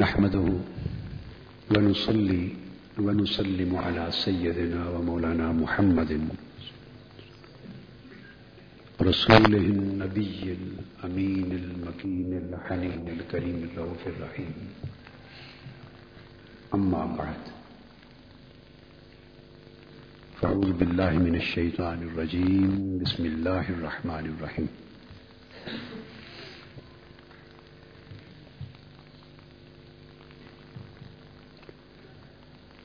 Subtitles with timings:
[0.00, 0.46] نحمده
[1.70, 2.48] ونصلي
[2.98, 6.28] ونسلم على سيدنا ومولانا محمد
[9.02, 14.52] رسوله النبي الأمين المكين الحنين الكريم الرؤوف الرحيم.
[16.74, 17.42] أما بعد.
[20.40, 22.98] فأعوذ بالله من الشيطان الرجيم.
[23.04, 24.68] بسم الله الرحمن الرحيم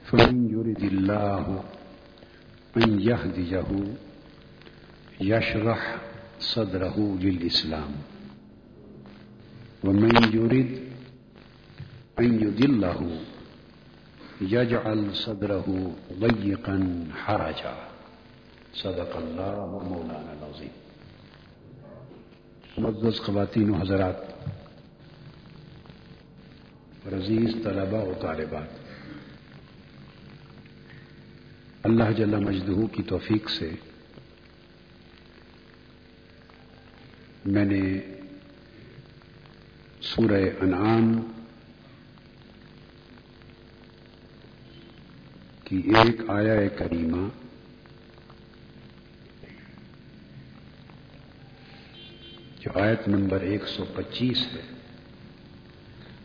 [0.07, 1.63] فمن يرد الله
[2.83, 3.95] أن يهديه
[5.21, 5.97] يشرح
[6.39, 7.91] صدره للإسلام
[9.83, 10.79] ومن يرد
[12.19, 13.19] أن يدله
[14.41, 17.75] يجعل صدره ضيقا حرجا.
[18.73, 20.69] صدق الله مولانا العظيم
[22.77, 24.17] معزز خواتین و حضرات.
[27.11, 28.69] عزیز طلباء و طالبات
[31.83, 33.71] اللہ جل مجدہ کی توفیق سے
[37.45, 37.99] میں نے
[40.01, 41.33] سورہ انعام
[45.63, 47.27] کی ایک آیا کریمہ
[52.59, 54.61] جو آیت نمبر ایک سو پچیس ہے،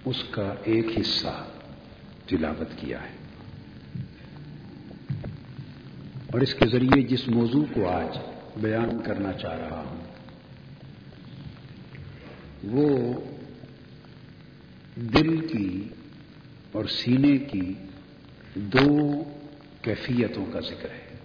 [0.05, 1.47] اس کا ایک حصہ
[2.27, 3.22] تلاوت کیا ہے۔
[6.33, 8.19] اور اس کے ذریعے جس موضوع کو آج
[8.57, 10.01] بیان کرنا چاہ رہا ہوں،
[12.65, 13.21] وہ
[14.97, 15.89] دل کی
[16.73, 17.75] اور سینے کی
[18.55, 19.23] دو
[19.83, 21.17] کیفیتوں کا ذکر ہے۔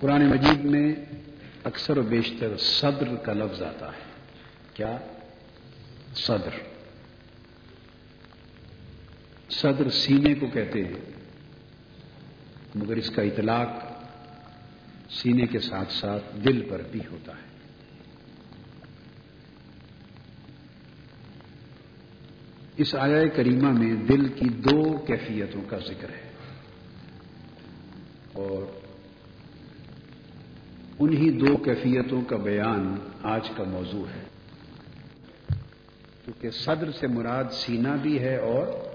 [0.00, 0.94] قرآن مجید میں
[1.64, 4.02] اکثر و بیشتر صدر کا لفظ آتا ہے۔
[4.74, 4.96] کیا؟
[6.14, 6.73] صدر۔
[9.60, 11.12] صدر سینے کو کہتے ہیں،
[12.74, 13.68] مگر اس کا اطلاق
[15.12, 17.44] سینے کے ساتھ ساتھ دل پر بھی ہوتا ہے۔
[22.76, 26.30] اس آیا کریمہ میں دل کی دو کیفیتوں کا ذکر ہے
[28.32, 28.80] اور
[30.98, 34.24] انہی دو کیفیتوں کا بیان آج کا موضوع ہے۔
[36.24, 38.93] کیونکہ صدر سے مراد سینہ بھی ہے اور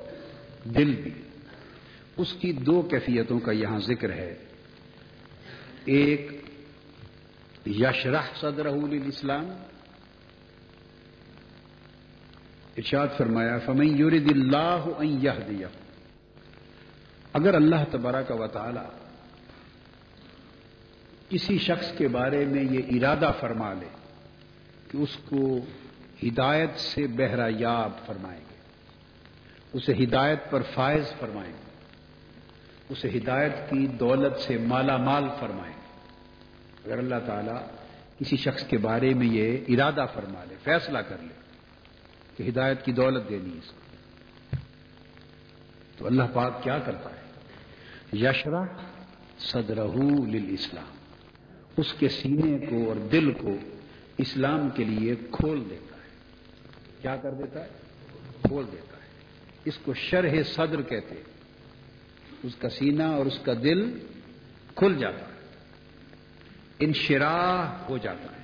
[0.63, 1.11] دل بھی۔
[2.17, 4.35] اس کی دو کیفیتوں کا یہاں ذکر ہے۔
[5.85, 6.31] ایک،
[7.65, 8.65] یشرح صدر
[9.05, 9.49] اسلام
[12.77, 14.85] ارشاد فرمایا، فمن یورد اللہ
[15.49, 15.67] دیا
[17.33, 18.85] اگر اللہ تبارہ کا وطالعہ
[21.29, 23.87] کسی شخص کے بارے میں یہ ارادہ فرما لے
[24.91, 25.59] کہ اس کو
[26.23, 28.48] ہدایت سے بہرا یاب فرمائیں گے
[29.73, 31.53] اسے ہدایت پر فائز فرمائیں۔
[32.89, 35.75] اسے ہدایت کی دولت سے مالا مال فرمائیں۔
[36.85, 37.57] اگر اللہ تعالیٰ
[38.19, 41.33] کسی شخص کے بارے میں یہ ارادہ فرما لے، فیصلہ کر لے
[42.37, 43.95] کہ ہدایت کی دولت دینی اس کو،
[45.97, 47.21] تو اللہ پاک کیا کرتا ہے؟
[48.17, 48.63] یشرا
[49.39, 49.87] صدرہ
[50.27, 50.95] للاسلام،
[51.77, 53.55] اس کے سینے کو اور دل کو
[54.17, 56.09] اسلام کے لیے کھول دیتا ہے۔
[57.01, 57.69] کیا کر دیتا ہے؟
[58.41, 58.98] کھول دیتا ہے۔
[59.65, 61.23] اس کو شرح صدر کہتے ہیں۔
[62.43, 63.99] اس کا سینہ اور اس کا دل
[64.75, 65.39] کھل جاتا ہے۔
[66.79, 68.39] انشراح ہو جاتا ہے۔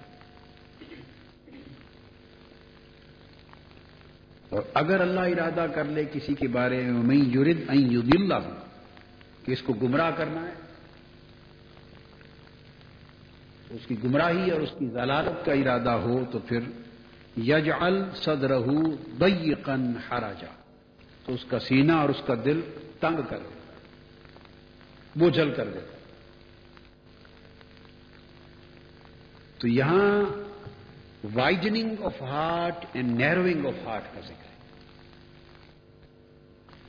[4.50, 8.50] اور اگر اللہ ارادہ کر لے کسی کے بارے میں میں یورد این یود اللہ
[9.46, 10.53] کہ اس کو گمراہ کرنا ہے۔
[13.70, 16.59] اس کی گمراہی اور اس کی ضلالت کا ارادہ ہو تو پھر
[17.38, 18.59] یج ال صدرہ
[19.17, 20.65] بیقن ہراجا
[21.26, 22.62] تو اس کا سینہ اور اس کا دل
[23.00, 23.74] تنگ کر دیتا
[25.16, 25.98] بوجھل کر دیتا
[29.58, 30.22] تو یہاں
[31.34, 34.56] widening of heart and narrowing of heart کا ذکر ہے۔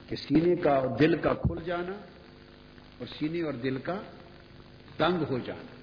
[0.08, 1.92] کہ سینے کا اور دل کا کھل جانا
[2.98, 4.00] اور سینے اور دل کا
[4.96, 5.74] تنگ ہو جانا۔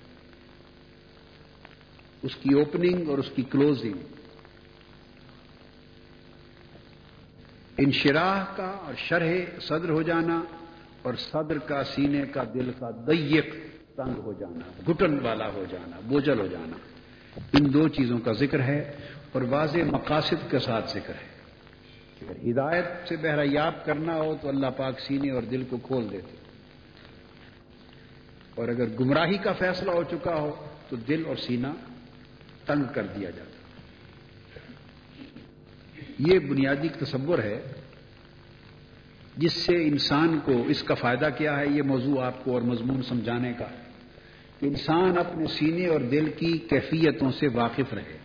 [2.23, 4.22] اس کی اوپننگ اور اس کی کلوزنگ
[7.77, 10.43] انشراح کا اور شرح صدر ہو جانا
[11.01, 13.53] اور صدر کا سینے کا دل کا دیک
[13.95, 16.77] تنگ ہو جانا گٹن والا ہو جانا، بوجھل ہو جانا۔
[17.53, 18.91] ان دو چیزوں کا ذکر ہے
[19.31, 21.33] اور واضح مقاصد کے ساتھ ذکر ہے۔
[22.21, 26.07] اگر ہدایت سے بہرا یاب کرنا ہو تو اللہ پاک سینے اور دل کو کھول
[26.11, 26.37] دیتے۔
[28.55, 31.67] اور اگر گمراہی کا فیصلہ ہو چکا ہو تو دل اور سینہ
[32.65, 33.62] تنگ کر دیا جاتا۔
[36.27, 37.61] یہ بنیادی تصور ہے
[39.37, 43.03] جس سے انسان کو اس کا فائدہ کیا ہے، یہ موضوع آپ کو اور مضمون
[43.03, 43.65] سمجھانے کا
[44.59, 48.17] کہ انسان اپنے سینے اور دل کی کیفیتوں سے واقف رہے۔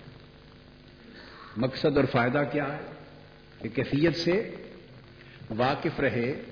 [1.56, 2.78] مقصد اور فائدہ کیا ہے؟
[3.62, 4.54] کہ کیفیت سے
[5.56, 6.42] واقف رہے،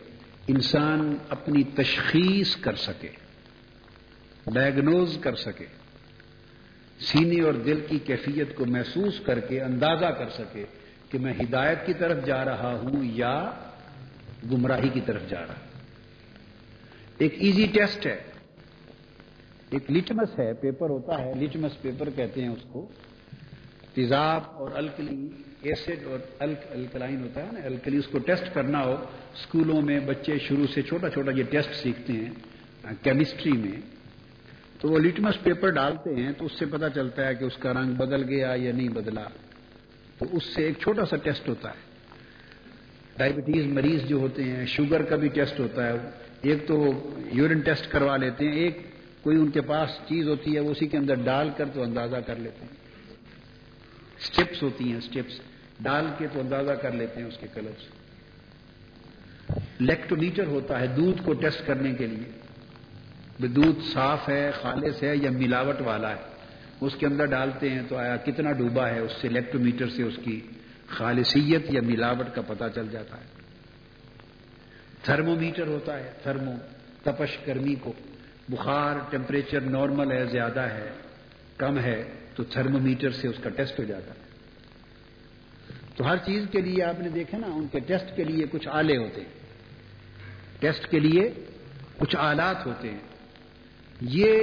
[0.49, 3.09] انسان اپنی تشخیص کر سکے
[4.47, 5.67] ڈائگنوز کر سکے،
[6.99, 10.65] سینے اور دل کی کیفیت کو محسوس کر کے اندازہ کر سکے۔
[11.11, 13.51] کہ میں ہدایت کی طرف جا رہا ہوں یا
[14.53, 15.67] گمراہی کی طرف جا رہا ہوں۔
[17.19, 18.23] ایک ایزی ٹیسٹ ہے۔
[19.71, 22.87] ایک لٹمس ہے پیپر ہوتا ہے۔ لٹمس پیپر کہتے ہیں اس کو۔
[23.95, 25.29] تیزاب اور الکلی
[25.63, 26.19] ایسڈ اور
[26.71, 28.93] الکلائن ہوتا ہے نا۔ الکلی اس کو ٹیسٹ کرنا ہو۔
[29.35, 32.31] اسکولوں میں بچے شروع سے چھوٹا چھوٹا یہ ٹیسٹ سیکھتے ہیں
[33.03, 33.81] کیمسٹری میں۔
[34.81, 37.73] تو وہ لٹمس پیپر ڈالتے ہیں تو اس سے پتا چلتا ہے کہ اس کا
[37.73, 39.25] رنگ بدل گیا یا نہیں بدلا۔
[40.19, 41.87] تو اس سے ایک چھوٹا سا ٹیسٹ ہوتا ہے۔
[43.17, 45.93] ڈائبٹیز مریض جو ہوتے ہیں، شوگر کا بھی ٹیسٹ ہوتا ہے۔
[46.43, 46.85] ایک تو
[47.33, 48.87] یورین ٹیسٹ کروا لیتے ہیں۔ ایک
[49.23, 52.17] کوئی ان کے پاس چیز ہوتی ہے، وہ اسی کے اندر ڈال کر تو اندازہ
[52.17, 52.77] کر لیتے ہیں۔
[54.19, 55.41] اسٹیپس ہوتی ہیں اسٹیپس
[55.81, 58.07] ڈال کے تو اندازہ کر لیتے ہیں اس کے کلر سے
[59.81, 62.41] لیکٹومیٹر ہوتا ہے دودھ کو ٹیسٹ کرنے کے لیے۔
[63.49, 66.26] دودھ صاف ہے، خالص ہے یا ملاوٹ والا ہے۔
[66.81, 70.15] اس کے اندر ڈالتے ہیں تو آیا کتنا ڈوبا ہے اس سے لیکٹومیٹر سے اس
[70.25, 70.41] کی
[70.87, 73.25] خالصیت یا ملاوٹ کا پتہ چل جاتا ہے۔
[75.03, 76.53] تھرمو میٹر ہوتا ہے، تھرمو،
[77.03, 77.93] تپش گرمی کو۔
[78.49, 80.91] بخار ٹیمپریچر نارمل ہے، زیادہ ہے،
[81.57, 84.27] کم ہے، تو تھرمو میٹر سے اس کا ٹیسٹ ہو جاتا ہے۔
[85.97, 88.69] تو ہر چیز کے لیے آپ نے دیکھا نا، ان کے ٹیسٹ کے لیے کچھ
[88.69, 89.33] آلے ہوتے ہیں۔
[90.61, 91.33] ٹیسٹ کے لیے
[91.99, 92.99] کچھ آلات ہوتے ہیں۔
[94.01, 94.41] یہ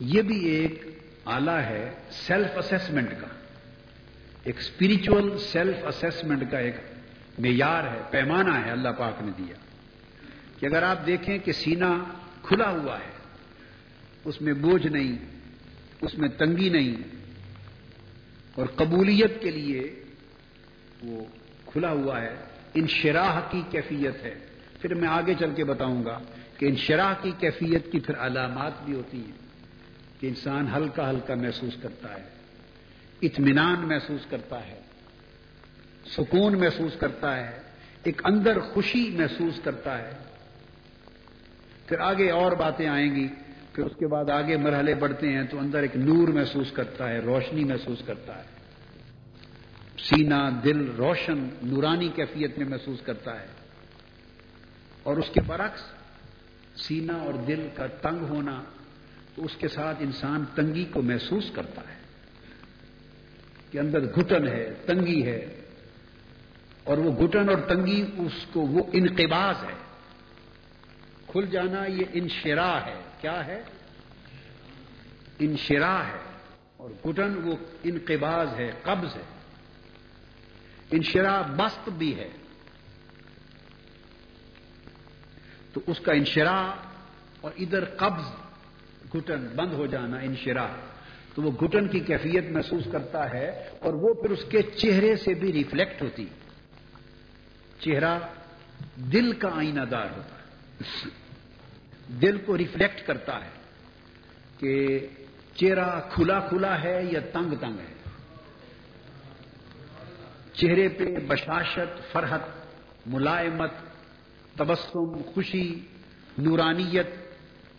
[0.00, 3.26] یہ بھی ایک آلہ ہے سیلف اسسمنٹ کا۔
[4.44, 6.76] ایک اسپرچل سیلف اسسمنٹ کا ایک
[7.38, 9.54] معیار ہے، پیمانہ ہے اللہ پاک نے دیا۔
[10.60, 12.04] کہ اگر آپ دیکھیں کہ سینا
[12.42, 13.10] کھلا ہوا ہے،
[14.24, 15.18] اس میں بوجھ نہیں،
[16.00, 16.96] اس میں تنگی نہیں،
[18.54, 20.02] اور قبولیت کے لیے
[21.02, 21.24] وہ
[21.66, 22.36] کھلا ہوا ہے،
[22.74, 24.34] انشراح کی کیفیت ہے۔
[24.80, 26.18] پھر میں آگے چل کے بتاؤں گا
[26.58, 29.45] کہ انشراح کی کیفیت کی پھر علامات بھی ہوتی ہیں۔
[30.20, 32.24] کہ انسان ہلکا ہلکا محسوس کرتا ہے،
[33.22, 34.80] اطمینان محسوس کرتا ہے،
[36.06, 37.58] سکون محسوس کرتا ہے،
[38.02, 40.10] ایک اندر خوشی محسوس کرتا ہے۔
[41.86, 43.28] پھر آگے اور باتیں آئیں گی،
[43.72, 47.18] پھر اس کے بعد آگے مرحلے بڑھتے ہیں تو اندر ایک نور محسوس کرتا ہے،
[47.18, 48.56] روشنی محسوس کرتا ہے۔
[49.98, 53.46] سینا دل، روشن، نورانی کیفیت میں محسوس کرتا ہے۔
[55.02, 55.82] اور اس کے برعکس
[56.82, 58.62] سینا اور دل کا تنگ ہونا
[59.36, 61.96] تو اس کے ساتھ انسان تنگی کو محسوس کرتا ہے
[63.70, 65.60] کہ اندر گھٹن ہے، تنگی ہے،
[66.84, 69.74] اور وہ گھٹن اور تنگی اس کو وہ انقباز ہے۔
[71.26, 73.62] کھل جانا یہ انشرا ہے۔ کیا ہے؟
[75.38, 76.38] انشرا ہے۔
[76.76, 79.22] اور گھٹن وہ انقباز ہے، قبض ہے۔
[80.90, 82.28] انشرا بست بھی ہے۔
[85.72, 86.74] تو اس کا انشرا
[87.40, 88.45] اور ادھر قبض۔
[89.12, 90.66] گھٹن بند ہو جانا انشرا
[91.34, 93.48] تو وہ گھٹن کی کیفیت محسوس کرتا ہے
[93.80, 96.26] اور وہ پھر اس کے چہرے سے بھی ریفلیکٹ ہوتی۔
[97.80, 98.18] چہرہ
[98.96, 100.42] دل کا آئینہ دار ہوتا ہے۔
[102.08, 103.50] دل کو ریفلیکٹ کرتا ہے
[104.58, 104.98] کہ
[105.54, 107.96] چہرہ کھلا کھلا ہے یا تنگ تنگ ہے۔
[110.52, 112.40] چہرے پہ بشاشت، فرحت،
[113.06, 113.70] ملائمت،
[114.56, 115.80] تبسم، خوشی،
[116.38, 117.25] نورانیت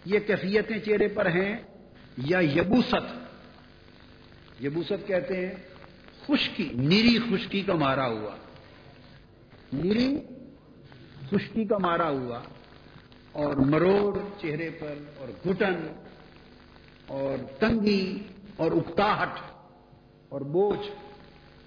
[0.09, 1.57] یہ کیفیتیں چہرے پر ہیں
[2.17, 2.95] یا یبوست؟
[4.63, 5.53] یبوست کہتے ہیں
[6.25, 8.35] خشکی، نیری خشکی کا مارا ہوا۔
[9.73, 10.17] نیری
[11.29, 12.39] خشکی کا مارا ہوا
[13.31, 15.75] اور مروڑ چہرے پر اور گھٹن
[17.07, 18.23] اور تنگی
[18.57, 19.39] اور اکتاہٹ
[20.29, 20.91] اور بوجھ۔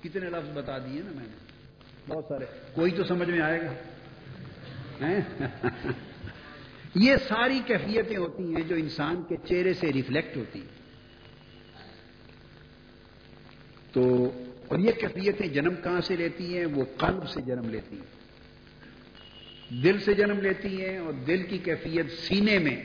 [0.03, 1.37] کتنے لفظ بتا دیے نا میں نے؟
[2.09, 2.45] بہت سارے۔
[2.75, 3.73] کوئی تو سمجھ میں آئے گا؟
[6.95, 10.81] یہ ساری کیفیتیں ہوتی ہیں جو انسان کے چہرے سے ریفلیکٹ ہوتی ہیں۔
[13.93, 14.33] تو
[14.69, 18.21] اور یہ کیفیتیں جنم کہاں سے لیتی ہیں؟ وہ قلب سے جنم لیتی ہیں۔
[19.83, 22.83] دل سے جنم لیتی ہیں اور دل کی کیفیت سینے میں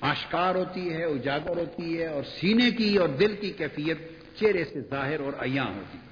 [0.00, 3.98] آشکار ہوتی ہے، اجاگر ہوتی ہے اور سینے کی اور دل کی کیفیت
[4.38, 6.10] چہرے سے ظاہر اور ایاں ہوتی۔ ہے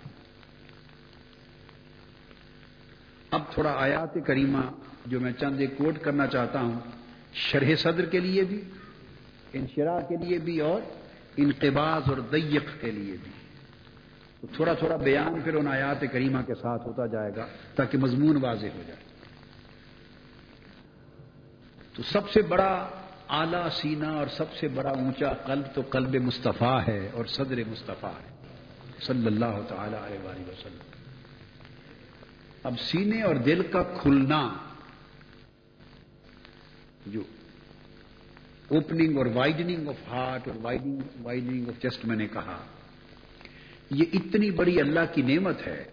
[3.31, 4.61] اب تھوڑا آیات کریمہ
[5.09, 6.81] جو میں چند ایک کوٹ کرنا چاہتا ہوں،
[7.33, 8.61] شرح صدر کے لیے بھی
[9.53, 10.83] انشراح کے لیے بھی، اور
[11.37, 13.33] انقباز اور دیق کے لیے بھی۔
[14.41, 18.37] تو تھوڑا تھوڑا بیان پھر ان آیات کریمہ کے ساتھ ہوتا جائے گا تاکہ مضمون
[18.37, 19.01] واضح ہو جائے۔
[21.97, 22.89] تو سب سے بڑا
[23.29, 28.13] اعلی سینہ اور سب سے بڑا اونچا قلب تو قلب مصطفیٰ ہے اور صدر مصطفیٰ
[28.13, 28.37] ہے۔
[29.01, 31.01] صلی اللہ تعالی علیہ وسلم۔
[32.63, 34.55] اب سینے اور دل کا کھلنا
[37.09, 37.21] جو
[38.69, 40.73] اوپننگ اور وائڈنگ آف ہارٹ اور
[41.23, 42.65] وائڈنگ آف چیسٹ میں نے کہا،
[43.91, 45.85] یہ اتنی بڑی اللہ کی نعمت ہے۔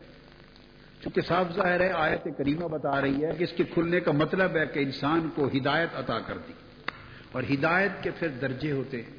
[1.04, 4.58] چونکہ صاف ظاہر ہے، آیت کریمہ بتا رہی ہے کہ اس کے کھلنے کا مطلب
[4.58, 6.54] ہے کہ انسان کو ہدایت عطا کر دی۔
[7.32, 9.18] اور ہدایت کے پھر درجے ہوتے ہیں۔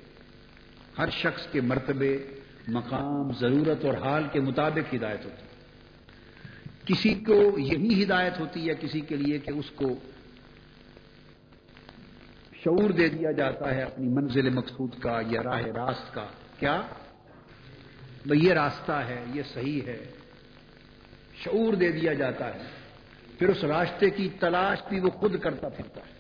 [0.99, 2.19] ہر شخص کے مرتبے،
[2.69, 5.47] مقام، ضرورت اور حال کے مطابق ہدایت ہوتی۔ ہے
[6.87, 9.97] کسی کو یہی ہدایت ہوتی ہے، کسی کے لیے کہ اس کو
[12.67, 16.27] شعور دے دیا جاتا ہے اپنی منزل مقصود کا یا راہ راست کا۔
[16.59, 16.83] کیا؟
[18.27, 20.07] یہ راستہ ہے، یہ صحیح ہے۔
[21.45, 22.63] شعور دے دیا جاتا ہے۔
[23.39, 26.13] پھر اس راستے کی تلاش بھی وہ خود کرتا پھرتا ہے۔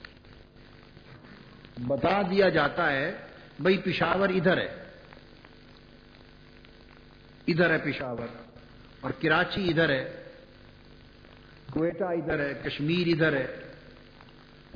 [1.86, 3.12] بتا دیا جاتا ہے
[3.60, 4.82] بھائی پشاور ادھر ہے۔
[7.46, 8.26] ادھر ہے پشاور۔
[9.00, 10.24] اور کراچی ادھر ہے۔
[11.70, 13.46] کوئٹہ ادھر ہے، کشمیر ادھر ہے۔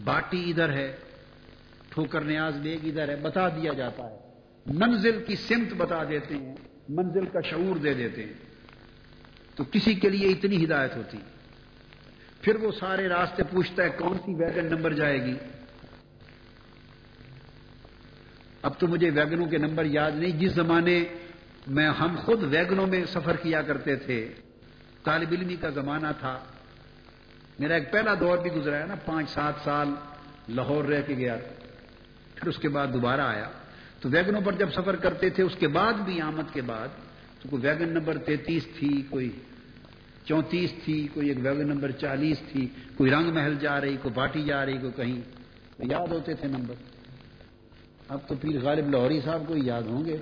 [0.05, 0.97] باٹی ادھر ہے۔
[1.90, 4.16] ٹھوکر نیاز بیگ ادھر ہے، بتا دیا جاتا ہے۔
[4.66, 6.56] منزل کی سمت بتا دیتے ہیں،
[6.88, 8.32] منزل کا شعور دے دیتے ہیں۔
[9.56, 11.18] تو کسی کے لیے اتنی ہدایت ہوتی۔
[12.42, 15.35] پھر وہ سارے راستے پوچھتا ہے، کون سی ویگن نمبر جائے گی؟
[18.62, 21.04] اب تو مجھے ویگنوں کے نمبر یاد نہیں۔ جس زمانے
[21.66, 24.32] میں ہم خود ویگنوں میں سفر کیا کرتے تھے،
[25.04, 26.38] طالب علمی کا زمانہ تھا۔
[27.59, 29.88] میرا ایک پہلا دور بھی گزرا ہے نا، پانچ سات سال
[30.49, 31.37] لاہور رہ کے گیا۔
[32.40, 33.50] پھر اس کے بعد دوبارہ آیا
[34.00, 36.88] تو ویگنوں پر جب سفر کرتے تھے، اس کے بعد بھی آمد کے بعد
[37.42, 39.30] تو کوئی ویگن نمبر تینتیس تھی، کوئی
[40.25, 42.66] چونتیس تھی، کوئی ایک ویگن نمبر چالیس تھی،
[42.97, 45.20] کوئی رنگ محل جا رہی، کوئی باٹی جا رہی، کوئی کہیں۔
[45.78, 46.75] یاد ہوتے تھے نمبر۔
[48.09, 50.16] اب تو پیر غالب لاہوری صاحب کو یاد ہوں گے۔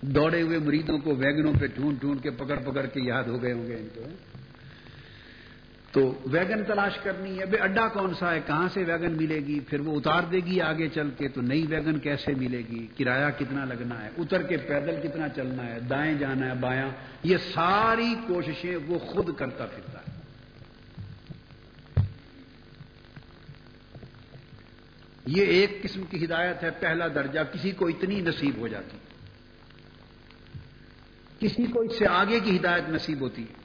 [0.00, 3.52] دوڑے ہوئے مریدوں کو ویگنوں پہ ڈھونڈ ڈھونڈ کے پکڑ پکڑ کے یاد ہو گئے
[3.52, 4.02] ہوں گے ان کو۔
[5.98, 9.60] تو ویگن تلاش کرنی ہے بھائی اڈا کون سا ہے، کہاں سے ویگن ملے گی؟
[9.60, 13.30] پھر وہ اتار دے گی آگے چل کے تو نئی ویگن کیسے ملے گی؟ کرایہ
[13.38, 16.88] کتنا لگنا ہے؟ اتر کے پیدل کتنا چلنا ہے؟ دائیں جانا ہے، بایاں؟
[17.22, 20.20] یہ ساری کوششیں وہ خود کرتا پھرتا ہے۔
[25.26, 28.98] یہ ایک قسم کی ہدایت ہے، پہلا درجہ، کسی کو اتنی نصیب ہو جاتی۔
[31.38, 33.57] کسی کو اس سے آگے کی ہدایت نصیب ہوتی۔ ہے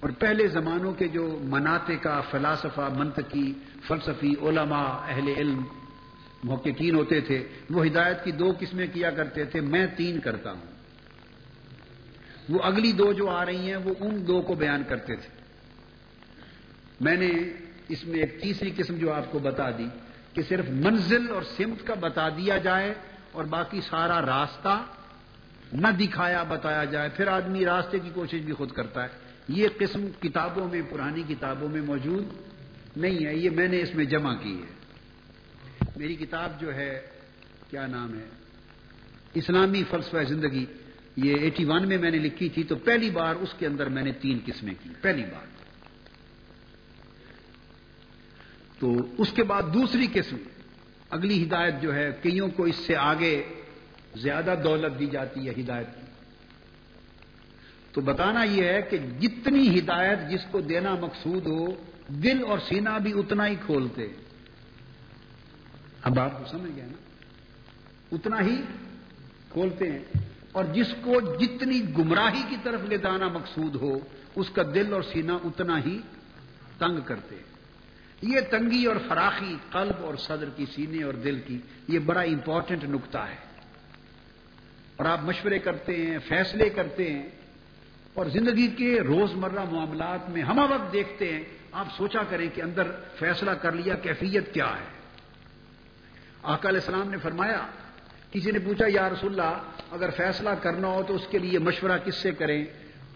[0.00, 3.52] اور پہلے زمانوں کے جو مناتے کا فلاسفہ، منطقی،
[3.86, 5.64] فلسفی، علماء، اہل علم
[6.44, 10.78] محققین ہوتے تھے، وہ ہدایت کی دو قسمیں کیا کرتے تھے، میں تین کرتا ہوں۔
[12.48, 15.28] وہ اگلی دو جو آ رہی ہیں، وہ ان دو کو بیان کرتے تھے۔
[17.00, 17.30] میں نے
[17.88, 19.86] اس میں ایک تیسری قسم جو آپ کو بتا دی
[20.32, 22.94] کہ صرف منزل اور سمت کا بتا دیا جائے
[23.32, 24.82] اور باقی سارا راستہ
[25.72, 30.08] نہ دکھایا بتایا جائے، پھر آدمی راستے کی کوشش بھی خود کرتا ہے۔ یہ قسم
[30.20, 32.24] کتابوں میں، پرانی کتابوں میں موجود
[32.96, 34.78] نہیں ہے۔ یہ میں نے اس میں جمع کی ہے۔
[35.96, 37.00] میری کتاب جو ہے،
[37.70, 38.24] کیا نام ہے؟
[39.34, 40.66] اسلامی فلسفہ زندگی۔
[41.16, 44.02] یہ ایٹی ون میں میں نے لکھی تھی، تو پہلی بار اس کے اندر میں
[44.02, 45.46] نے تین قسمیں کی۔ پہلی بار۔
[48.78, 50.36] تو اس کے بعد دوسری قسم۔
[51.10, 53.42] اگلی ہدایت جو ہے، کئیوں کو اس سے آگے
[54.16, 56.07] زیادہ دولت دی جاتی ہے، ہدایت کی۔
[57.92, 61.66] تو بتانا یہ ہے کہ جتنی ہدایت جس کو دینا مقصود ہو،
[62.08, 64.08] دل اور سینہ بھی اتنا ہی کھولتے۔
[66.02, 66.98] اب آپ کو سمجھ گئے نا؟
[68.12, 68.62] اتنا ہی
[69.52, 70.04] کھولتے ہیں۔
[70.52, 73.98] اور جس کو جتنی گمراہی کی طرف لے جانا مقصود ہو،
[74.34, 75.98] اس کا دل اور سینہ اتنا ہی
[76.78, 77.42] تنگ کرتے ہیں۔
[78.22, 82.84] یہ تنگی اور فراخی قلب اور صدر کی، سینے اور دل کی، یہ بڑا امپورٹنٹ
[82.84, 83.36] نقطہ ہے۔
[84.96, 87.28] اور آپ مشورے کرتے ہیں، فیصلے کرتے ہیں۔
[88.18, 92.90] اور زندگی کے روزمرہ معاملات میں ہم وقت دیکھتے ہیں، آپ سوچا کریں کہ اندر
[93.18, 94.84] فیصلہ کر لیا، کیفیت کیا ہے؟
[96.42, 97.66] آقا علیہ السلام نے فرمایا،
[98.32, 99.60] کسی نے پوچھا، یا رسول اللہ،
[99.90, 102.64] اگر فیصلہ کرنا ہو تو اس کے لیے مشورہ کس سے کریں؟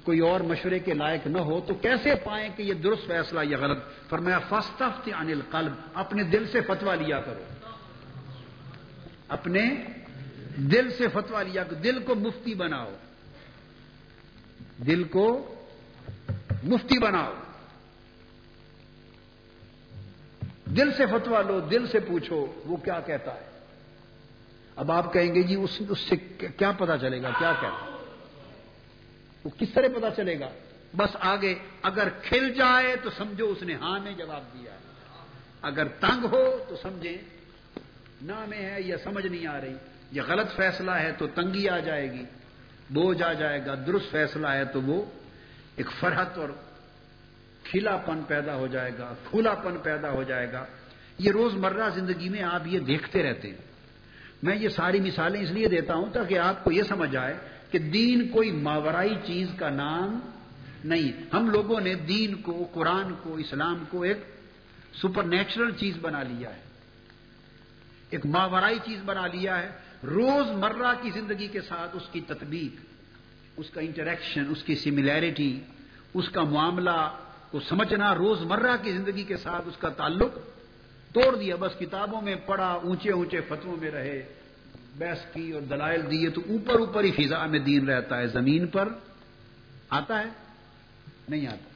[0.02, 3.58] کوئی اور مشورے کے لائق نہ ہو تو کیسے پائیں کہ یہ درست فیصلہ یا
[3.58, 3.78] غلط؟
[4.08, 7.42] فرمایا فستفت عن القلب، اپنے دل سے فتوا لیا کرو۔
[9.28, 9.84] اپنے
[10.56, 12.92] دل سے فتوا لیا کرو، دل کو مفتی بناؤ۔
[14.86, 15.54] دل کو
[16.62, 17.32] مفتی بناؤ۔
[20.64, 23.58] دل سے فتوا لو، دل سے پوچھو وہ کیا کہتا ہے۔
[24.76, 26.16] اب آپ کہیں گے جی اس اس سے
[26.58, 27.66] کیا پتا چلے گا، کیا کہ
[29.44, 30.48] وہ کس طرح پتا چلے گا؟
[30.96, 34.70] بس آگے، اگر کھل جائے تو سمجھو اس نے ہاں میں جواب دیا
[35.62, 37.16] اگر تنگ ہو تو سمجھیں
[38.22, 39.74] نہ میں ہے یا سمجھ نہیں آ رہی۔
[40.12, 42.24] یہ غلط فیصلہ ہے تو تنگی آ جائے گی۔
[42.92, 45.04] بوجھ آ جائے گا، درست فیصلہ ہے تو وہ
[45.76, 46.48] ایک فرحت اور
[47.62, 50.64] کھلا پن پیدا ہو جائے گا کھلا پن پیدا ہو جائے گا۔
[51.18, 53.56] یہ روزمرہ زندگی میں آپ یہ دیکھتے رہتے ہیں۔
[54.42, 57.34] میں یہ ساری مثالیں اس لیے دیتا ہوں تاکہ آپ کو یہ سمجھ آئے
[57.70, 60.20] کہ دین کوئی ماورائی چیز کا نام
[60.84, 64.18] نہیں۔ ہم لوگوں نے دین کو، قرآن کو، اسلام کو ایک
[65.02, 66.60] سپر نیچرل چیز بنا لیا ہے۔
[68.10, 69.70] ایک ماورائی چیز بنا لیا ہے۔
[70.02, 72.80] روز مرہ کی زندگی کے ساتھ اس کی تطبیق،
[73.56, 75.60] اس کا انٹریکشن اس کی سملیرٹی
[76.14, 77.16] اس کا معاملہ
[77.50, 80.38] کو سمجھنا روز مرہ کی زندگی کے ساتھ اس کا تعلق
[81.14, 84.22] توڑ دیا، بس کتابوں میں پڑھا، اونچے اونچے فتووں میں رہے،
[84.98, 88.66] بحث کی اور دلائل دیے، تو اوپر اوپر ہی فضا میں دین رہتا ہے، زمین
[88.66, 88.88] پر
[89.88, 90.28] آتا ہے،
[91.28, 91.68] نہیں آتا۔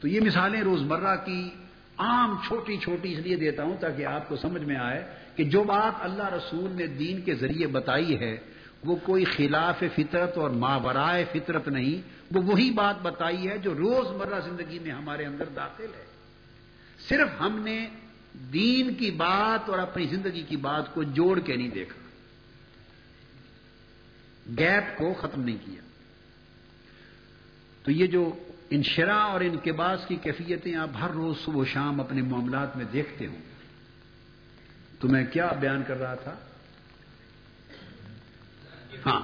[0.00, 1.50] تو یہ مثالیں روزمرہ کی
[1.98, 5.64] عام چھوٹی چھوٹی اس لیے دیتا ہوں تاکہ آپ کو سمجھ میں آئے۔ کہ جو
[5.64, 8.36] بات اللہ رسول نے دین کے ذریعے بتائی ہے،
[8.84, 14.40] وہ کوئی خلاف فطرت اور ماورائے فطرت نہیں، وہ وہی بات بتائی ہے جو روزمرہ
[14.40, 16.04] زندگی میں ہمارے اندر داخل ہے۔
[17.08, 17.88] صرف ہم نے
[18.52, 22.04] دین کی بات اور اپنی زندگی کی بات کو جوڑ کے نہیں دیکھا۔
[24.58, 25.82] گیپ کو ختم نہیں کیا۔
[27.82, 28.32] تو یہ جو
[28.70, 33.26] انشرا اور انقباس کی کیفیتیں آپ ہر روز صبح و شام اپنے معاملات میں دیکھتے
[33.26, 33.53] ہوں۔
[35.00, 36.34] تو میں کیا بیان کر رہا تھا؟
[39.06, 39.20] ہاں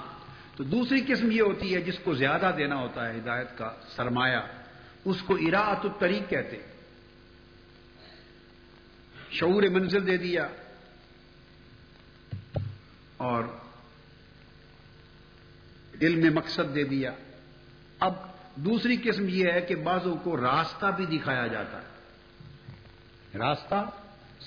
[0.57, 4.39] تو دوسری قسم یہ ہوتی ہے، جس کو زیادہ دینا ہوتا ہے ہدایت کا سرمایہ،
[5.05, 6.57] اس کو اراعت الطریق کہتے
[9.31, 10.49] شعور منزل دے دیا۔
[13.17, 13.45] اور
[16.03, 17.11] علم مقصد دے دیا۔
[18.01, 18.15] اب
[18.57, 21.87] دوسری قسم یہ ہے کہ بعضوں کو راستہ بھی دکھایا جاتا ہے۔
[23.39, 23.85] راستہ؟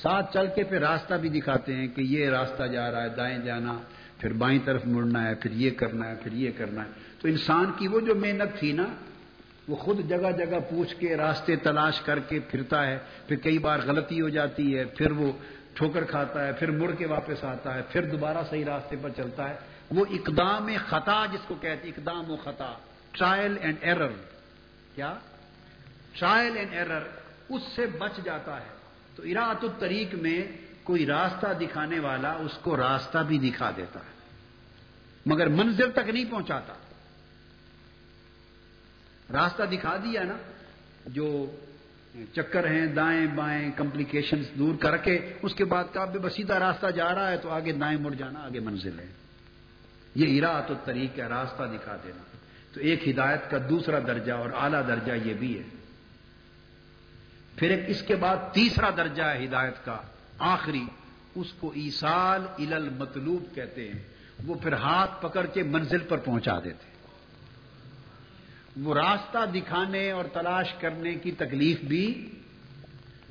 [0.01, 3.37] ساتھ چل کے پھر راستہ بھی دکھاتے ہیں کہ یہ راستہ جا رہا ہے، دائیں
[3.37, 3.79] جانا،
[4.17, 6.89] پھر بائیں طرف مڑنا ہے، پھر یہ کرنا ہے، پھر یہ کرنا ہے۔
[7.21, 8.85] تو انسان کی وہ جو محنت تھی نا،
[9.67, 13.79] وہ خود جگہ جگہ پوچھ کے راستے تلاش کر کے پھرتا ہے۔ پھر کئی بار
[13.85, 15.31] غلطی ہو جاتی ہے، پھر وہ
[15.73, 19.49] ٹھوکر کھاتا ہے، پھر مڑ کے واپس آتا ہے، پھر دوبارہ صحیح راستے پر چلتا
[19.49, 19.55] ہے۔
[19.91, 22.73] وہ اقدام خطا جس کو کہتے اقدام و خطا
[23.11, 24.07] ٹرائل اینڈ ایرر
[24.95, 25.13] کیا؟
[26.19, 27.01] ٹرائل اینڈ ایرر
[27.49, 28.72] اس سے بچ جاتا ہے۔
[29.15, 30.47] تو اراط الطریق میں
[30.83, 34.13] کوئی راستہ دکھانے والا اس کو راستہ بھی دکھا دیتا ہے۔
[35.25, 36.73] مگر منزل تک نہیں پہنچاتا۔
[39.33, 40.37] راستہ دکھا دیا نا،
[41.05, 41.55] جو
[42.33, 46.87] چکر ہیں، دائیں بائیں کمپلیکیشن دور کر کے، اس کے بعد کا بس سیدھا راستہ
[46.87, 49.07] جا رہا ہے تو آگے دائیں مڑ جانا، آگے منزل ہے۔
[50.15, 52.23] یہ اراط و طریق ہے، راستہ دکھا دینا۔
[52.73, 55.82] تو ایک ہدایت کا دوسرا درجہ اور اعلی درجہ یہ بھی ہے۔
[57.55, 59.97] پھر ایک اس کے بعد تیسرا درجہ ہے ہدایت کا،
[60.37, 60.83] آخری،
[61.35, 64.01] اس کو ایسال ال مطلوب کہتے ہیں۔
[64.45, 66.91] وہ پھر ہاتھ پکڑ کے منزل پر پہنچا دیتے
[68.77, 72.05] وہ راستہ دکھانے اور تلاش کرنے کی تکلیف بھی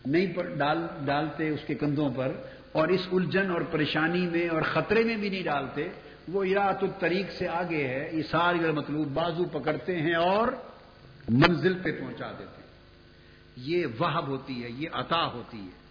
[0.07, 0.27] نہیں
[0.59, 2.33] ڈال ڈالتے اس کے کندھوں پر،
[2.73, 5.89] اور اس الجھن اور پریشانی میں اور خطرے میں بھی نہیں ڈالتے۔
[6.29, 10.49] وہ اراط الطریق سے آگے ہے یہ ساری مطلوب، بازو پکڑتے ہیں اور
[11.29, 12.72] منزل پہ پہنچا دیتے ہیں۔
[13.57, 15.83] یہ وہب ہوتی ہے، یہ عطا ہوتی ہے۔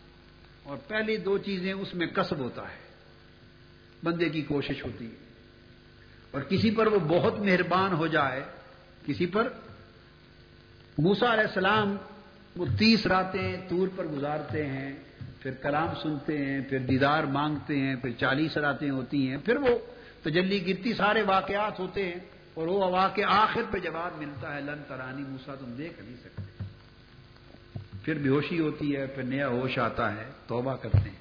[0.63, 2.91] اور پہلی دو چیزیں اس میں کسب ہوتا ہے۔
[4.03, 5.15] بندے کی کوشش ہوتی ہے۔
[6.31, 8.43] اور کسی پر وہ بہت مہربان ہو جائے،
[9.05, 9.47] کسی پر۔
[10.97, 11.97] موسا علیہ السلام
[12.55, 14.93] وہ تیس راتیں تور پر گزارتے ہیں،
[15.39, 19.79] پھر کلام سنتے ہیں، پھر دیدار مانگتے ہیں، پھر چالیس راتیں ہوتی ہیں، پھر وہ
[20.21, 22.19] تجلی گرتی سارے واقعات ہوتے ہیں۔
[22.53, 26.50] اور وہ واقع آخر پہ جواب ملتا ہے، لن ترانی موسا تم دیکھ نہیں سکتے۔
[28.03, 31.17] پھر بے ہوشی ہوتی ہے، پھر نیا ہوش آتا ہے، توبہ کرتے ہیں۔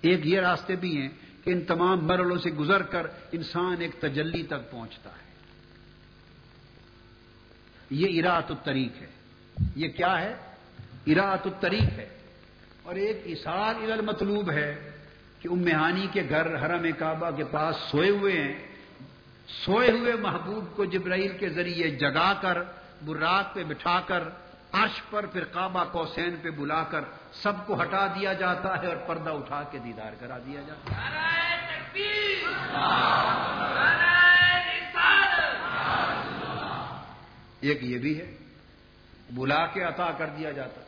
[0.00, 1.08] ایک یہ راستے بھی ہیں
[1.44, 5.32] کہ ان تمام مرلوں سے گزر کر انسان ایک تجلی تک پہنچتا ہے۔
[7.90, 9.06] یہ اراط الطریق ہے۔
[9.76, 10.34] یہ کیا ہے؟
[11.06, 12.08] اراط الطریق ہے۔
[12.82, 14.90] اور ایک اشار ار مطلوب ہے
[15.40, 18.66] کہ امہانی کے گھر حرم کعبہ کے پاس سوئے ہوئے ہیں۔
[19.64, 22.58] سوئے ہوئے محبوب کو جبرائیل کے ذریعے جگا کر
[23.06, 24.22] براق پہ بٹھا کر
[24.72, 27.00] عرش پر پھر کعبہ کو سین پہ بلا کر
[27.32, 31.22] سب کو ہٹا دیا جاتا ہے اور پردہ اٹھا کے دیدار کرا دیا جاتا ہے۔
[37.60, 38.36] ایک یہ بھی ہے
[39.30, 40.80] بلا کے عطا کر دیا جاتا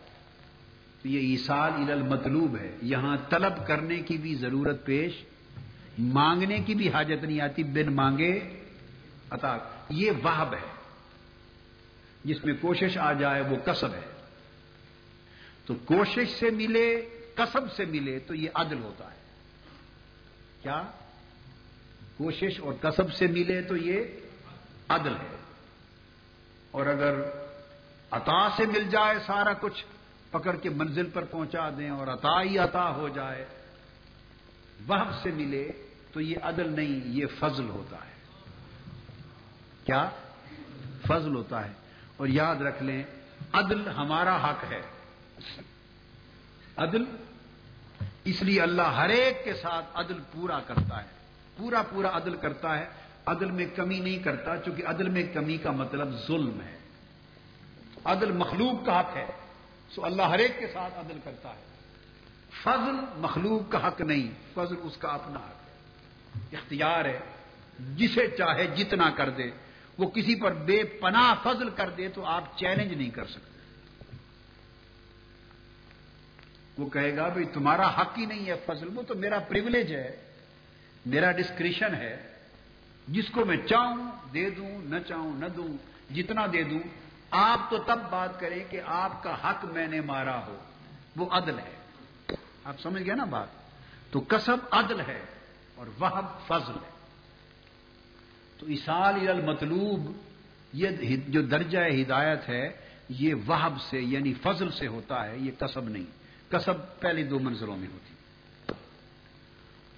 [1.02, 5.24] تو یہ ایسال المطلوب ہے۔ یہاں طلب کرنے کی بھی ضرورت پیش
[5.98, 8.60] مانگنے کی بھی حاجت نہیں آتی بن مانگے
[9.30, 9.56] عطا۔
[9.88, 10.83] یہ وہب ہے۔
[12.24, 14.14] جس میں کوشش آ جائے وہ کسب ہے۔
[15.66, 19.16] تو کوشش سے ملے کسب سے ملے تو یہ عدل ہوتا ہے۔
[20.62, 20.82] کیا؟
[22.16, 24.04] کوشش اور کسب سے ملے تو یہ
[24.88, 25.36] عدل ہے۔
[26.70, 27.14] اور اگر
[28.10, 29.84] عطا سے مل جائے سارا کچھ،
[30.30, 33.44] پکڑ کے منزل پر پہنچا دیں اور عطا ہی عطا ہو جائے
[34.86, 35.70] وہ سے ملے
[36.12, 38.12] تو یہ عدل نہیں، یہ فضل ہوتا ہے۔
[39.84, 40.10] کیا؟
[41.08, 41.83] فضل ہوتا ہے۔
[42.16, 43.02] اور یاد رکھ لیں،
[43.52, 44.82] عدل ہمارا حق ہے۔
[46.76, 47.04] عدل،
[48.24, 51.08] اس لیے اللہ ہر ایک کے ساتھ عدل پورا کرتا ہے۔
[51.56, 52.86] پورا پورا عدل کرتا ہے۔
[53.26, 56.78] عدل میں کمی نہیں کرتا، چونکہ عدل میں کمی کا مطلب ظلم ہے۔
[58.04, 59.26] عدل مخلوق کا حق ہے،
[59.90, 61.62] سو اللہ ہر ایک کے ساتھ عدل کرتا ہے۔
[62.62, 65.72] فضل مخلوق کا حق نہیں، فضل اس کا اپنا حق ہے۔
[66.52, 67.18] اختیار ہے،
[67.78, 69.50] جسے چاہے جتنا کر دے۔
[69.98, 73.54] وہ کسی پر بے پناہ فضل کر دے تو آپ چیلنج نہیں کر سکتے۔
[76.78, 80.16] وہ کہے گا بھائی تمہارا حق ہی نہیں ہے فضل، وہ تو میرا پرولیج ہے،
[81.06, 82.32] میرا ڈسکریشن ہے،
[83.08, 85.76] جس کو میں چاہوں دے دوں، نہ چاہوں نہ دوں،
[86.14, 86.80] جتنا دے دوں۔
[87.30, 90.58] آپ تو تب بات کریں کہ آپ کا حق میں نے مارا ہو،
[91.16, 91.76] وہ عدل ہے۔
[92.64, 93.48] آپ سمجھ گئے نا بات؟
[94.10, 95.20] تو کسب عدل ہے
[95.74, 96.93] اور وہ فضل ہے۔
[98.58, 100.12] تو اسال المطلوب،
[100.72, 102.70] یہ جو درجہ ہدایت ہے،
[103.08, 107.76] یہ وہب سے یعنی فضل سے ہوتا ہے، یہ کسب نہیں۔ کسب پہلی دو منظروں
[107.76, 108.14] میں ہوتی۔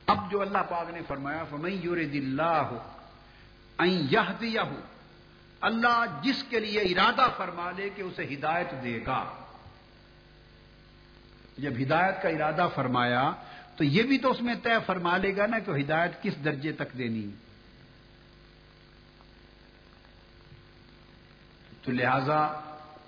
[0.06, 2.70] اب جو اللہ پاک نے فرمایا فمئی یور دلہ
[3.80, 4.20] یہ
[5.60, 9.32] اللہ جس کے لیے ارادہ فرما لے کہ اسے ہدایت دے گا۔
[11.58, 13.32] جب ہدایت کا ارادہ فرمایا،
[13.76, 16.72] تو یہ بھی تو اس میں طے فرما لے گا نا کہ ہدایت کس درجے
[16.72, 17.26] تک دینی۔
[21.86, 22.60] تو لہذا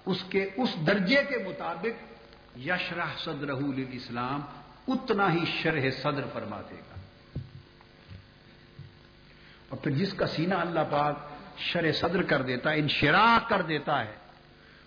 [0.07, 3.49] اس کے اس درجے کے مطابق یشرح صدر
[3.93, 4.41] اسلام
[4.88, 6.95] اتنا ہی شرح صدر فرما دے گا۔
[9.69, 11.19] اور پھر جس کا سینہ اللہ پاک
[11.59, 14.14] شرح صدر کر دیتا ہے، انشراح کر دیتا ہے،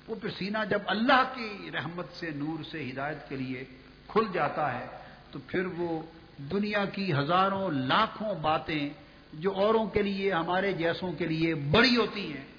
[0.08, 3.64] وہ پھر سینہ جب اللہ کی رحمت سے نور سے ہدایت کے لیے
[4.08, 4.86] کھل جاتا ہے،
[5.32, 6.02] تو پھر وہ
[6.38, 8.90] دنیا کی ہزاروں لاکھوں باتیں
[9.34, 12.51] جو اوروں کے لیے، ہمارے جیسوں کے لیے بڑی ہوتی ہیں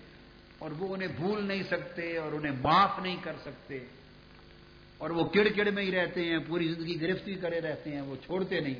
[0.62, 3.79] اور وہ انہیں بھول نہیں سکتے اور انہیں معاف نہیں کر سکتے
[4.98, 8.16] اور وہ کڑ کڑ میں ہی رہتے ہیں، پوری زندگی گرفتی کرے رہتے ہیں، وہ
[8.25, 8.75] چھوڑتے نہیں۔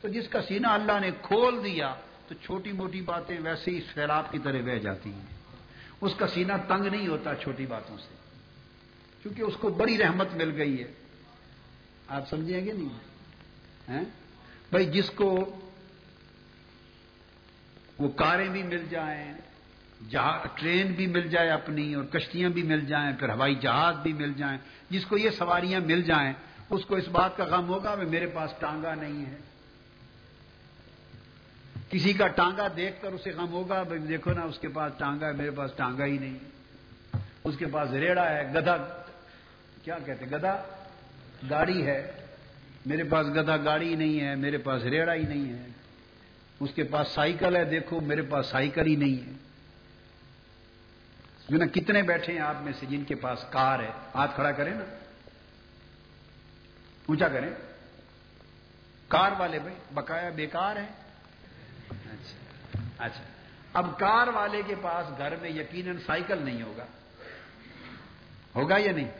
[0.00, 1.94] تو جس کا سینہ اللہ نے کھول دیا،
[2.28, 5.26] تو چھوٹی موٹی باتیں ویسے ہی سیلاب کی طرح بہ جاتی ہیں۔
[6.00, 8.14] اس کا سینہ تنگ نہیں ہوتا چھوٹی باتوں سے،
[9.22, 10.92] کیونکہ اس کو بڑی رحمت مل گئی ہے۔
[12.08, 14.04] آپ سمجھیں گے نہیں؟
[14.70, 15.56] بھائی جس کو
[17.98, 19.34] وہ کاریں بھی مل جائیں
[20.54, 24.32] ٹرین بھی مل جائے اپنی اور کشتیاں بھی مل جائیں، پھر ہوائی جہاز بھی مل
[24.32, 24.58] جائیں،
[24.90, 26.32] جس کو یہ سواریاں مل جائیں،
[26.70, 29.36] اس کو اس بات کا غم ہوگا کہ میرے پاس ٹانگا نہیں ہے۔
[31.90, 35.26] کسی کا ٹانگا دیکھ کر اسے غم ہوگا، بھائی دیکھو نا، اس کے پاس ٹانگا
[35.26, 36.38] ہے، میرے پاس ٹانگا ہی نہیں۔
[37.44, 38.76] اس کے پاس ریڑا ہے، گدھا
[39.84, 40.62] کیا کہتے گدھا
[41.50, 42.12] گاڑی ہے۔
[42.86, 45.66] میرے پاس گدھا گاڑی نہیں ہے، میرے پاس ریڑا ہی نہیں ہے۔
[46.60, 49.45] اس کے پاس سائیکل ہے، دیکھو، میرے پاس سائیکل ہی نہیں ہے۔
[51.48, 54.52] جو نا کتنے بیٹھے ہیں آپ میں سے جن کے پاس کار ہے؟ ہاتھ کھڑا
[54.52, 54.84] کریں نا۔
[57.06, 57.50] اونچا کریں۔
[59.08, 60.86] کار والے بھائی، بقایا بیکار ہے۔
[61.88, 63.22] اچھا اچھا۔
[63.72, 66.86] اب کار والے کے پاس گھر میں یقیناً سائیکل نہیں ہوگا۔
[68.54, 69.10] ہوگا یا نہیں؟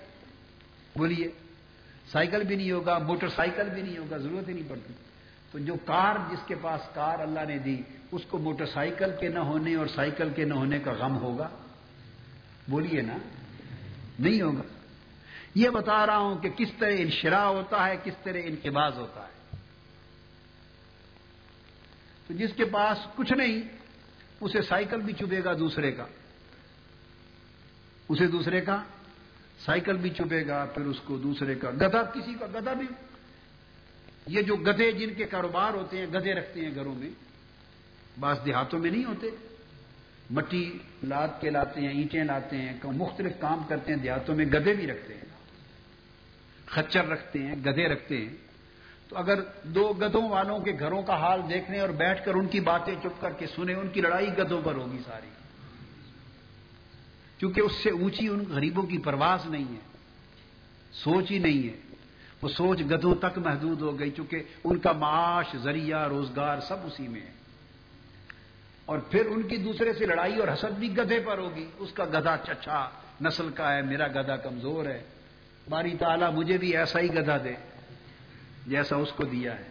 [0.97, 1.29] بولیے۔
[2.13, 4.93] سائیکل بھی نہیں ہوگا، موٹر سائیکل بھی نہیں ہوگا، ضرورت ہی نہیں پڑتی۔
[5.53, 9.29] تو جو کار جس کے پاس کار اللہ نے دی، اس کو موٹر سائیکل کے
[9.29, 11.49] نہ ہونے اور سائیکل کے نہ ہونے کا غم ہوگا۔
[12.69, 13.17] بولیے نا،
[14.19, 14.63] نہیں ہوگا۔
[15.55, 19.57] یہ بتا رہا ہوں کہ کس طرح انشرا ہوتا ہے، کس طرح انقباز ہوتا ہے۔
[22.27, 23.63] تو جس کے پاس کچھ نہیں،
[24.41, 26.05] اسے سائیکل بھی چبے گا دوسرے کا۔
[28.09, 28.83] اسے دوسرے کا
[29.65, 32.87] سائیکل بھی چبے گا، پھر اس کو دوسرے کا گدھا، کسی کا گدھا بھی۔
[34.27, 37.11] یہ جو گدھے جن کے کاروبار ہوتے ہیں، گدھے رکھتے ہیں گھروں میں،
[38.21, 39.56] بعض دیہاتوں میں نہیں ہوتے۔
[40.31, 44.75] مٹی لاد کے لاتے ہیں، اینٹیں لاتے ہیں مختلف کام کرتے ہیں، دیہاتوں میں گدے
[44.75, 45.21] بھی رکھتے ہیں۔
[46.67, 48.37] خچر رکھتے ہیں، گدے رکھتے ہیں۔
[49.09, 52.61] تو اگر دو گدوں والوں کے گھروں کا حال دیکھنے اور بیٹھ کر ان کی
[52.61, 55.29] باتیں چپ کر کے سنیں، ان کی لڑائی گدوں پر ہوگی ساری۔
[57.39, 59.99] کیونکہ اس سے اونچی ان غریبوں کی پرواز نہیں ہے۔
[60.93, 61.95] سوچ ہی نہیں ہے۔
[62.43, 67.09] وہ سوچ گدوں تک محدود ہو گئی، چونکہ ان کا معاش، ذریعہ، روزگار سب اسی
[67.09, 67.46] میں ہے۔
[68.87, 72.05] اور پھر ان کی دوسرے سے لڑائی اور حسد بھی گدھے پر ہوگی۔ اس کا
[72.05, 72.89] گدھا چچا،
[73.21, 75.05] نسل کا ہے، میرا گدھا کمزور ہے۔
[75.69, 77.53] باری تعالیٰ مجھے بھی ایسا ہی گدھا دے
[78.67, 79.65] جیسا اس کو دیا ہے۔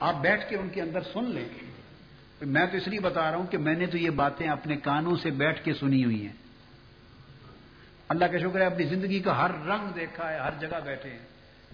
[0.00, 1.48] آپ بیٹھ کے ان کے اندر سن لیں۔
[2.40, 5.16] میں تو اس لیے بتا رہا ہوں کہ میں نے تو یہ باتیں اپنے کانوں
[5.16, 6.32] سے بیٹھ کے سنی ہوئی ہیں۔
[8.08, 11.18] اللہ کا شکر ہے، اپنی زندگی کا ہر رنگ دیکھا ہے، ہر جگہ بیٹھے ہیں۔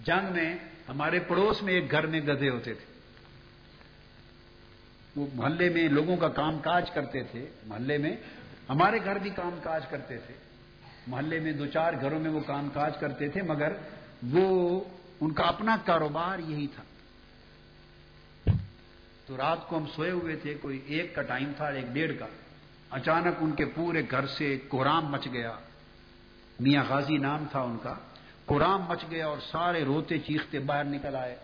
[0.05, 0.55] جنگ میں
[0.89, 2.92] ہمارے پڑوس میں ایک گھر میں گدھے ہوتے تھے۔
[5.15, 8.17] وہ محلے میں لوگوں کا کام کاج کرتے تھے، محلے میں
[8.69, 10.33] ہمارے گھر بھی کام کاج کرتے تھے۔
[11.07, 13.71] محلے میں دو چار گھروں میں وہ کام کاج کرتے تھے، مگر
[14.31, 14.81] وہ
[15.21, 16.83] ان کا اپنا کاروبار یہی تھا۔
[19.25, 22.27] تو رات کو ہم سوئے ہوئے تھے، کوئی ایک کا ٹائم تھا، ایک ڈیڑھ کا۔
[22.89, 25.51] اچانک ان کے پورے گھر سے کورام مچ گیا۔
[26.59, 27.93] میاں غازی نام تھا ان کا۔
[28.45, 31.35] کورام مچ گیا اور سارے روتے چیختے باہر نکل آئے۔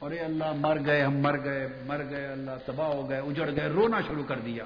[0.00, 3.68] اور اللہ مر گئے، ہم مر گئے مر گئے، اللہ تباہ ہو گئے، اجڑ گئے،
[3.68, 4.64] رونا شروع کر دیا۔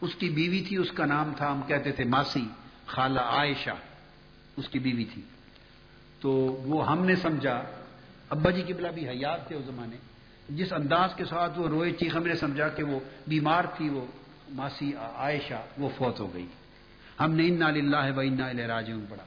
[0.00, 2.48] اس کی بیوی تھی، اس کا نام تھا، ہم کہتے تھے ماسی،
[2.86, 3.70] خالہ عائشہ۔
[4.56, 5.22] اس کی بیوی تھی۔
[6.20, 6.30] تو
[6.64, 7.62] وہ ہم نے سمجھا،
[8.28, 9.96] ابا جی کی بلا بھی حیات تھے اس زمانے۔
[10.48, 14.06] جس انداز کے ساتھ وہ روئے چیخ، ہم نے سمجھا کہ وہ بیمار تھی، وہ
[14.48, 16.46] ماسی عائشہ، وہ فوت ہو گئی۔
[17.20, 19.24] ہم نے انا للہ و انا راج پڑھا۔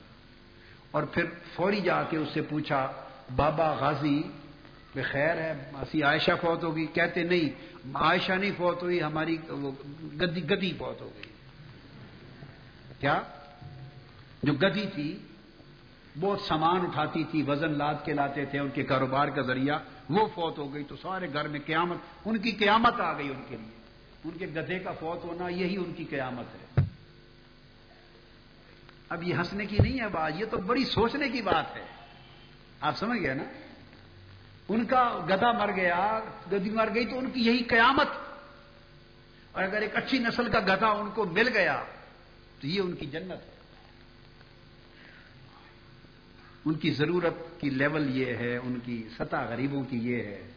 [0.92, 1.24] اور پھر
[1.56, 2.92] فوری جا کے اس سے پوچھا،
[3.36, 4.24] بابا غازی
[4.98, 7.50] بے خیر ہے، ماسی عائشہ فوت ہوگی کہتے نہیں،
[7.96, 9.72] عائشہ نہیں فوت ہوئی، ہماری وہ
[10.04, 11.32] گدی گدی فوت ہو گئی۔
[13.00, 13.22] کیا؟
[14.44, 15.18] جو گدی تھی
[16.20, 19.80] بہت سامان اٹھاتی تھی، وزن لاد کے لاتے تھے، ان کے کاروبار کا ذریعہ
[20.10, 23.44] وہ فوت ہو گئی تو سارے گھر میں قیامت، ان کی قیامت آ گئی ان
[23.50, 23.82] کے لیے۔
[24.26, 26.84] ان کے گدھے کا فوت ہونا یہی ان کی قیامت ہے۔
[29.10, 31.86] اب یہ ہنسنے کی نہیں ہے بات، یہ تو بڑی سوچنے کی بات ہے۔
[32.82, 33.44] آپ سمجھ گئے نا؟
[34.70, 36.20] ان کا گدا مر گیا
[36.52, 38.08] گدی مر گئی تو ان کی یہی قیامت۔
[39.52, 41.84] اور اگر ایک اچھی نسل کا گدا ان کو مل گیا
[42.62, 43.58] تو یہ ان کی جنت ہے۔
[46.66, 50.52] ان کی ضرورت کی لیول یہ ہے، ان کی سطح غریبوں کی یہ ہے۔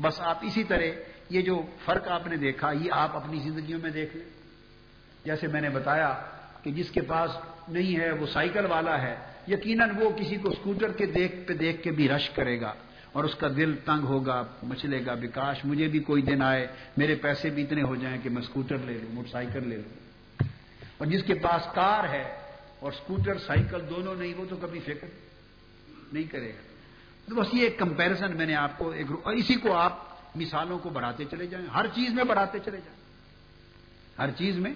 [0.00, 0.82] بس آپ اسی طرح
[1.30, 4.30] یہ جو فرق آپ نے دیکھا، یہ آپ اپنی زندگیوں میں دیکھ لیں۔
[5.24, 6.22] جیسے میں نے بتایا
[6.62, 7.30] کہ جس کے پاس
[7.68, 9.16] نہیں ہے، وہ سائیکل والا ہے،
[9.48, 12.74] یقیناً وہ کسی کو اسکوٹر کے دیکھ پہ دیکھ کے بھی رش کرے گا۔
[13.16, 17.14] اور اس کا دل تنگ ہوگا، مچلے گا، بکاش، مجھے بھی کوئی دن آئے، میرے
[17.14, 20.08] پیسے بھی اتنے ہو جائیں کہ میں اسکوٹر لے لوں، موٹر سائیکل لے لوں۔
[20.98, 22.36] اور جس کے پاس کار ہے
[22.80, 25.06] اور اسکوٹر سائیکل دونوں نہیں، وہ تو کبھی فکر
[26.12, 26.74] نہیں کرے گا۔
[27.28, 29.98] تو بس یہ ایک کمپیرزن میں نے آپ کو، ایک اور اسی کو آپ
[30.36, 33.00] مثالوں کو بڑھاتے چلے جائیں۔ ہر چیز میں بڑھاتے چلے جائیں۔
[34.18, 34.74] ہر چیز میں۔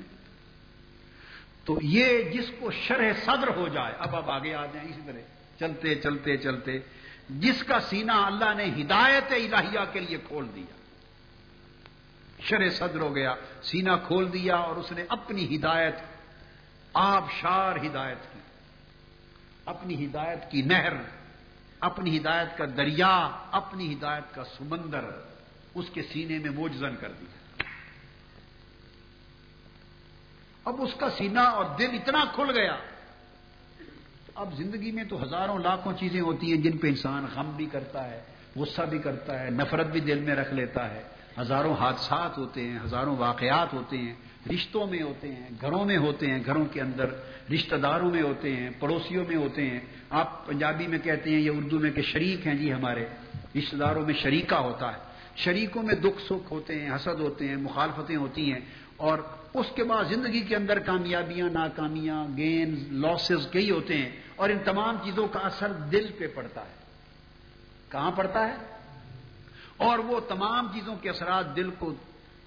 [1.65, 5.21] تو یہ جس کو شرح صدر ہو جائے، اب اب آگے آ جائیں، اسی طرح۔
[5.59, 6.79] چلتے چلتے چلتے۔
[7.39, 10.75] جس کا سینہ اللہ نے ہدایت الہیہ کے لیے کھول دیا۔
[12.41, 15.95] شرح صدر ہو گیا، سینہ کھول دیا اور اس نے اپنی ہدایت
[16.95, 18.41] آبشار ہدایت کی۔
[19.65, 20.93] اپنی ہدایت کی نہر،
[21.81, 25.05] اپنی ہدایت کا دریا، اپنی ہدایت کا سمندر،
[25.75, 27.63] اس کے سینے میں موجزن کر دیا۔
[30.65, 32.77] اب اس کا سینہ اور دل اتنا کھل گیا
[34.41, 38.11] اب زندگی میں تو ہزاروں لاکھوں چیزیں ہوتی ہیں جن پہ انسان غم بھی کرتا
[38.11, 38.21] ہے،
[38.57, 41.03] غصہ بھی کرتا ہے، نفرت بھی دل میں رکھ لیتا ہے۔
[41.41, 44.15] ہزاروں حادثات ہوتے ہیں، ہزاروں واقعات ہوتے ہیں۔
[44.55, 47.07] رشتوں میں ہوتے ہیں، گھروں میں ہوتے ہیں، گھروں کے اندر
[47.55, 51.53] رشتہ داروں میں ہوتے ہیں، پڑوسیوں میں ہوتے ہیں۔ آپ پنجابی میں کہتے ہیں یا
[51.53, 53.05] اردو میں کہ شریک ہیں جی ہمارے۔
[53.59, 54.99] رشتہ داروں میں شریکہ ہوتا ہے۔
[55.37, 58.61] شریکوں میں دکھ سکھ ہوتے ہیں، حسد ہوتے ہیں، مخالفتیں ہوتی ہیں۔
[58.97, 59.19] اور
[59.55, 64.59] اس کے بعد زندگی کے اندر کامیابیاں، ناکامیاں گینز لاسز کئی ہوتے ہیں۔ اور ان
[64.65, 66.75] تمام چیزوں کا اثر دل پہ پڑتا ہے۔
[67.89, 68.57] کہاں پڑتا ہے؟
[69.77, 71.95] اور وہ تمام چیزوں کے اثرات دل کو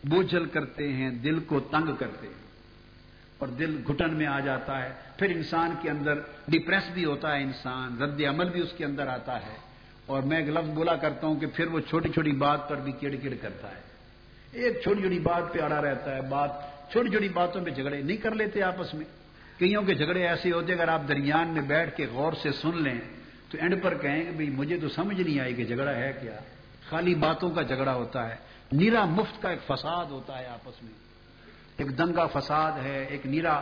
[0.04, 2.44] بوجھل کرتے ہیں، دل کو تنگ کرتے ہیں۔
[3.38, 6.14] اور دل گھٹن میں آ جاتا ہے۔ پھر انسان کے اندر
[6.48, 9.58] ڈپریس بھی ہوتا ہے انسان، رد عمل بھی اس کے اندر آتا ہے۔
[10.06, 12.92] اور میں ایک لفظ بولا کرتا ہوں کہ پھر وہ چھوٹی چھوٹی بات پر بھی
[12.92, 13.82] کڑ کڑ کرتا ہے۔
[14.52, 16.52] ایک چھوٹی چھوٹی بات پہ اڑا رہتا ہے، بات
[16.92, 19.23] چھوٹی چھوٹی باتوں پہ جھگڑے نہیں کر لیتے آپس میں۔
[19.58, 23.00] کئیوں کے جھگڑے ایسے ہوتے اگر آپ درمیان میں بیٹھ کے غور سے سن لیں
[23.50, 26.40] تو اینڈ پر کہیں کہ بھائی مجھے تو سمجھ نہیں آئی کہ جھگڑا ہے کیا۔
[26.90, 28.36] خالی باتوں کا جھگڑا ہوتا ہے۔
[28.72, 30.94] نیرا مفت کا ایک فساد ہوتا ہے آپس میں۔
[31.78, 33.62] ایک دنگا فساد ہے، ایک نیرا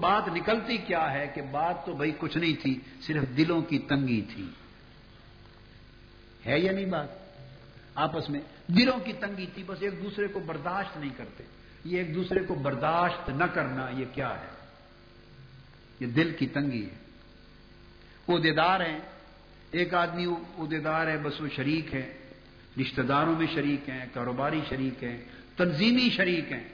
[0.00, 4.22] بات نکلتی کیا ہے کہ بات تو بھائی کچھ نہیں تھی، صرف دلوں کی تنگی
[4.34, 4.48] تھی۔
[6.46, 7.08] ہے یا نہیں بات؟
[7.94, 11.44] آپس میں دلوں کی تنگی تھی، بس ایک دوسرے کو برداشت نہیں کرتے۔
[11.84, 14.61] یہ ایک دوسرے کو برداشت نہ کرنا، یہ کیا ہے؟
[16.02, 16.96] یہ دل کی تنگی ہے۔
[18.28, 18.98] وہ دیدار ہیں۔
[19.70, 20.24] ایک آدمی
[20.58, 22.18] عہدیدار ہے، بس وہ شریک ہے
[22.80, 25.18] رشتہ داروں میں شریک ہیں، کاروباری شریک ہیں،
[25.56, 26.68] تنظیمی شریک ہیں۔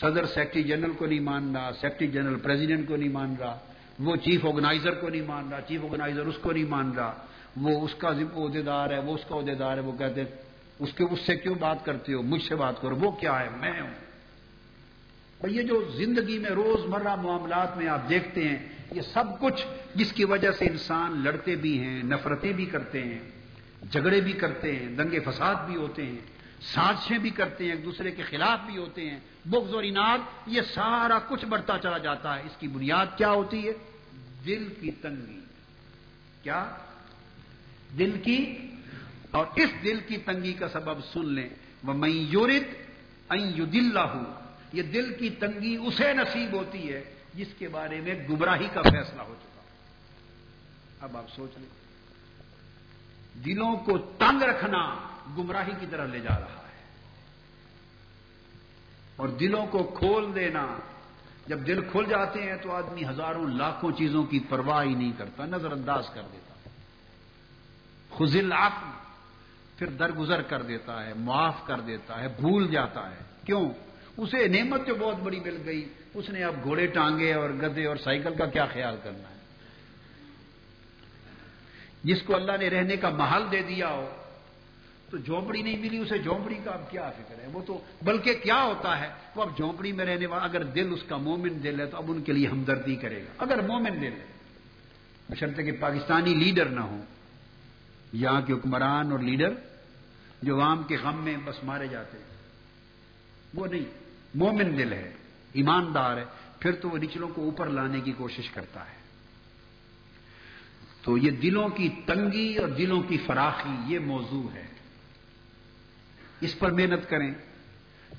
[0.00, 3.58] صدر، سیکٹری جنرل کو نہیں مان رہا، سیکٹری جنرل پریزیڈنٹ کو نہیں مان رہا،
[3.98, 7.26] وہ چیف آرگنائزر کو نہیں مان رہا، چیف آرگنائزر اس کو نہیں مان رہا۔
[7.56, 10.22] وہ اس کا عہدیدار ہے، وہ اس کا عہدیدار ہے، وہ کہتے
[10.78, 13.48] اس کے اس سے کیوں بات کرتے ہو؟ مجھ سے بات کرو، وہ کیا ہے؟
[13.50, 14.11] میں ہوں۔
[15.42, 19.66] اور یہ جو زندگی میں روز مرہ معاملات میں آپ دیکھتے ہیں، یہ سب کچھ
[19.94, 23.18] جس کی وجہ سے انسان لڑتے بھی ہیں، نفرتیں بھی کرتے ہیں،
[23.92, 26.18] جھگڑے بھی کرتے ہیں، دنگے فساد بھی ہوتے ہیں،
[26.60, 30.60] سازشیں بھی کرتے ہیں، ایک دوسرے کے خلاف بھی ہوتے ہیں، بغض اور انعد یہ
[30.74, 33.72] سارا کچھ بڑھتا چلا جاتا ہے۔ اس کی بنیاد کیا ہوتی ہے؟
[34.46, 35.40] دل کی تنگی۔
[36.42, 36.70] کیا؟
[37.98, 38.56] دل کی؟
[39.30, 41.48] اور اس دل کی تنگی کا سبب سن لیں۔
[41.84, 42.82] وہ میں یورت
[43.72, 44.41] دل ہوں
[44.72, 49.22] یہ دل کی تنگی اسے نصیب ہوتی ہے جس کے بارے میں گمراہی کا فیصلہ
[49.22, 49.60] ہو چکا۔
[51.04, 51.82] اب آپ سوچ لیں۔
[53.44, 54.94] دلوں کو تنگ رکھنا
[55.38, 56.82] گمراہی کی طرح لے جا رہا ہے۔
[59.16, 60.66] اور دلوں کو کھول دینا،
[61.46, 65.46] جب دل کھل جاتے ہیں تو آدمی ہزاروں لاکھوں چیزوں کی پرواہ ہی نہیں کرتا،
[65.46, 66.68] نظر انداز کر دیتا۔
[68.16, 68.72] خزل آپ
[69.78, 73.70] پھر درگزر کر دیتا ہے، معاف کر دیتا ہے، بھول جاتا ہے۔ کیوں؟
[74.16, 77.96] اسے نعمت جو بہت بڑی مل گئی، اس نے اب گھوڑے ٹانگے اور گدے اور
[77.96, 79.34] سائیکل کا کیا خیال کرنا ہے؟
[82.04, 84.16] جس کو اللہ نے رہنے کا محل دے دیا ہو،
[85.10, 88.62] تو جھونپڑی نہیں ملی، اسے جھونپڑی کا اب کیا فکر ہے؟ وہ تو بلکہ کیا
[88.62, 91.86] ہوتا ہے؟ وہ اب جھونپڑی میں رہنے والا، اگر دل اس کا مومن دل ہے
[91.86, 94.32] تو اب ان کے لیے ہمدردی کرے گا۔ اگر مومن دل ہے
[95.36, 97.04] شرط کہ پاکستانی لیڈر نہ ہو،
[98.12, 99.54] یہاں کے حکمران اور لیڈر
[100.42, 102.24] جو عوام کے غم میں بس مارے جاتے ہیں۔
[103.54, 104.01] وہ نہیں۔
[104.34, 105.12] مومن دل ہے،
[105.52, 106.24] ایماندار ہے،
[106.60, 109.02] پھر تو وہ نچلوں کو اوپر لانے کی کوشش کرتا ہے۔
[111.02, 114.66] تو یہ دلوں کی تنگی اور دلوں کی فراخی یہ موضوع ہے۔
[116.40, 117.34] اس پر محنت کریں۔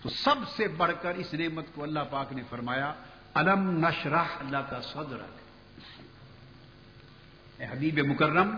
[0.01, 2.93] تو سب سے بڑھ کر اس نعمت کو اللہ پاک نے فرمایا،
[3.33, 5.17] الم نشرح اللہ کا صدر
[7.71, 8.55] حبیب مکرم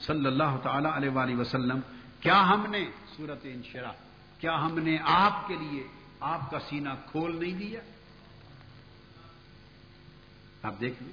[0.00, 1.80] صلی اللہ تعالی علیہ وآلہ وسلم،
[2.20, 2.84] کیا ہم نے
[3.16, 3.92] صورت انشرا
[4.38, 5.86] کیا ہم نے آپ کے لیے
[6.20, 7.80] آپ کا سینہ کھول نہیں دیا؟
[10.62, 11.12] آپ دیکھ لیں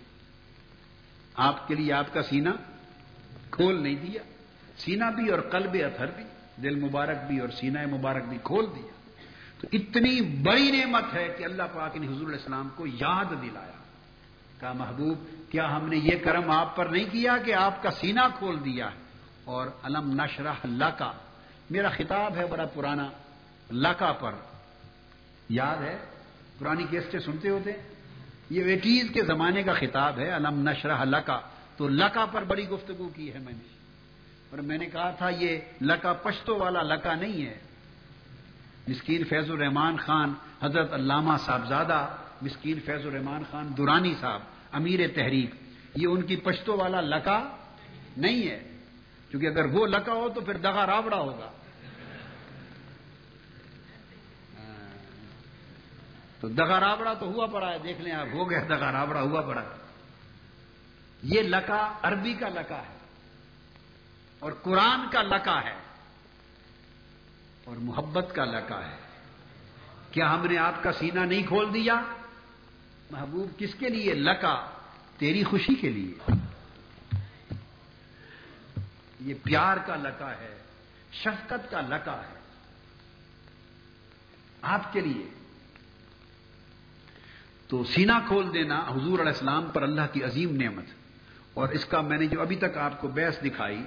[1.36, 2.50] آپ کے لیے آپ کا سینہ
[3.52, 4.22] کھول نہیں دیا۔
[4.78, 6.24] سینہ بھی اور قلب اتھر بھی،
[6.62, 8.92] دل مبارک بھی اور سینہ مبارک بھی کھول دیا۔
[9.62, 13.84] تو اتنی بڑی نعمت ہے کہ اللہ پاک نے حضور السلام کو یاد دلایا۔
[14.60, 15.18] کہا، محبوب،
[15.52, 18.90] کیا ہم نے یہ کرم آپ پر نہیں کیا کہ آپ کا سینہ کھول دیا؟
[19.44, 21.12] اور علم نشرح اللہ کا
[21.70, 23.10] میرا خطاب ہے بڑا پرانا
[23.72, 24.32] لکا پر۔
[25.50, 25.98] یاد ہے؟
[26.60, 27.72] پرانی کیسٹیں سنتے ہوتے
[28.50, 31.40] یہ ایٹیز کے زمانے کا خطاب ہے علم نشرح لکا،
[31.78, 33.76] تو لکا پر بڑی گفتگو کی ہے میں نے۔
[34.50, 37.58] اور میں نے کہا تھا، یہ لکا پشتو والا لکا نہیں ہے۔
[38.88, 42.08] مسکین فیض الرحمان خان، حضرت علامہ صاحبزادہ،
[42.42, 44.40] مسکین فیض الرحمان خان دورانی صاحب،
[44.72, 45.56] امیر تحریک،
[45.96, 47.50] یہ ان کی پشتو والا لکا
[48.18, 48.72] نہیں ہے۔
[49.30, 51.52] کیونکہ اگر وہ لکا ہو تو پھر دگا رابڑا ہوگا۔
[56.46, 59.42] تو دگا رابڑا تو ہوا پڑا ہے، دیکھ لیں آپ، ہو گیا دگا رابڑا، ہوا
[59.42, 59.68] پڑا ہے۔
[61.24, 62.98] یہ لکا عربی کا لکا ہے
[64.40, 65.76] اور قرآن کا لکا ہے
[67.64, 68.98] اور محبت کا لکا ہے۔
[70.12, 72.02] کیا ہم نے آپ کا سینہ نہیں کھول دیا؟
[73.12, 74.70] محبوب، کس کے لیے؟ لکا،
[75.18, 76.32] تیری خوشی کے لیے۔
[79.20, 80.58] یہ پیار کا لکا ہے،
[81.12, 82.40] شفقت کا لکا ہے۔
[84.62, 85.45] آپ کے لیے۔
[87.68, 90.86] تو سینہ کھول دینا حضور علیہ السلام پر اللہ کی عظیم نعمت۔
[91.54, 93.84] اور اس کا میں نے جو ابھی تک آپ کو بحث دکھائی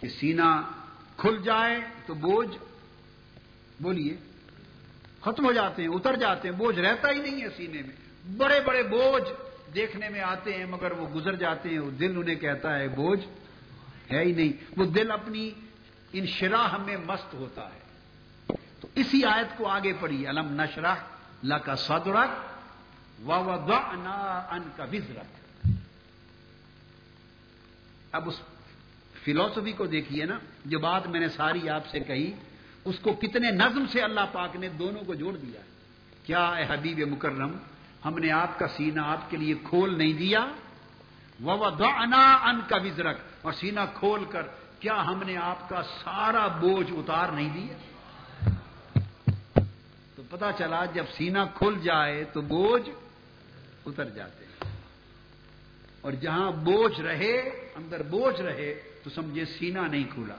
[0.00, 0.62] کہ سینہ
[1.16, 2.58] کھل جائے تو بوجھ،
[3.82, 4.16] بولیے،
[5.20, 8.60] ختم ہو جاتے ہیں، اتر جاتے ہیں، بوجھ رہتا ہی نہیں ہے سینے میں۔ بڑے
[8.60, 9.32] بڑے بوجھ
[9.74, 13.26] دیکھنے میں آتے ہیں، مگر وہ گزر جاتے ہیں، وہ دل انہیں کہتا ہے بوجھ
[14.12, 15.50] ہے ہی نہیں۔ وہ دل اپنی
[16.12, 17.80] ان شراہ میں مست ہوتا ہے۔
[18.80, 20.94] تو اسی آیت کو آگے پڑھی علم نشرہ
[21.42, 21.76] لا کا
[23.24, 23.70] سدرک
[24.50, 25.66] ان کا وزرت
[28.12, 28.40] اب اس
[29.24, 32.32] فلاسفی کو دیکھیے نا، جو بات میں نے ساری آپ سے کہی،
[32.84, 35.60] اس کو کتنے نظم سے اللہ پاک نے دونوں کو جوڑ دیا۔
[36.26, 37.52] کیا اے حبیب مکرم،
[38.04, 40.44] ہم نے آپ کا سینہ آپ کے لیے کھول نہیں دیا؟
[41.40, 44.46] وہ ان کا وزرک اور سینہ کھول کر،
[44.80, 47.76] کیا ہم نے آپ کا سارا بوجھ اتار نہیں دیا؟
[50.16, 52.90] تو پتا چلا، جب سینہ کھل جائے تو بوجھ
[53.86, 54.70] اتر جاتے ہیں۔
[56.00, 57.38] اور جہاں بوجھ رہے،
[57.74, 60.36] اندر بوجھ رہے، تو سمجھے سینا نہیں کھلا۔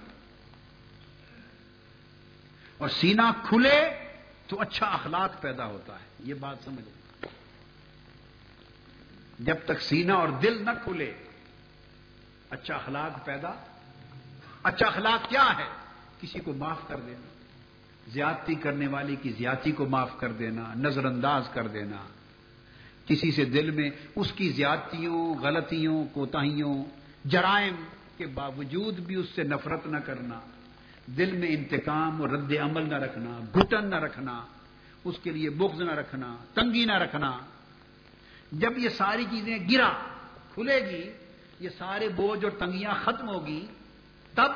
[2.77, 3.89] اور سینا کھلے
[4.47, 7.25] تو اچھا اخلاق پیدا ہوتا ہے۔ یہ بات سمجھ
[9.39, 11.13] جب تک سینا اور دل نہ کھلے
[12.49, 13.53] اچھا اخلاق پیدا۔
[14.63, 15.67] اچھا اخلاق کیا ہے؟
[16.21, 17.27] کسی کو معاف کر دینا۔
[18.07, 21.97] زیادتی کرنے والے کی زیادتی کو معاف کر دینا نظر انداز کر دینا۔
[23.07, 26.83] کسی سے دل میں اس کی زیادتیوں، غلطیوں، کوتاہیوں،
[27.25, 27.75] جرائم
[28.17, 30.39] کے باوجود بھی اس سے نفرت نہ کرنا،
[31.05, 34.45] دل میں انتقام اور رد عمل نہ رکھنا، گھٹن نہ رکھنا،
[35.03, 37.39] اس کے لیے بغض نہ رکھنا، تنگی نہ رکھنا۔
[38.51, 39.93] جب یہ ساری چیزیں گرا،
[40.53, 41.09] کھلے گی،
[41.59, 43.65] یہ سارے بوجھ اور تنگیاں ختم ہوگی،
[44.33, 44.51] تب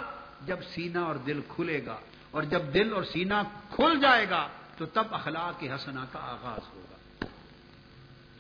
[0.45, 1.97] جب سینا اور دل کھلے گا
[2.31, 6.75] اور جب دل اور سینا کھل جائے گا، تو تب اخلاق کے حسنا کا آغاز
[6.75, 6.96] ہوگا۔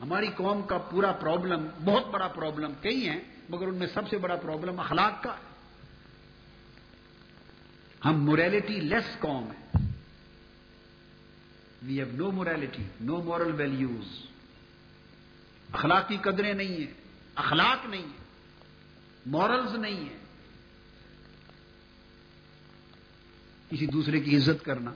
[0.01, 3.19] ہماری قوم کا پورا پرابلم بہت بڑا پرابلم کئی ہیں،
[3.49, 5.47] مگر ان میں سب سے بڑا پرابلم اخلاق کا۔ ہے
[8.05, 9.85] ہم موریلٹی لیس قوم ہیں۔
[11.83, 14.25] We have no morality no moral values
[15.73, 16.93] اخلاقی قدریں نہیں ہیں،
[17.35, 18.27] اخلاق نہیں ہے
[19.25, 20.17] مورلز نہیں ہیں۔
[23.69, 24.91] کسی دوسرے کی عزت کرنا،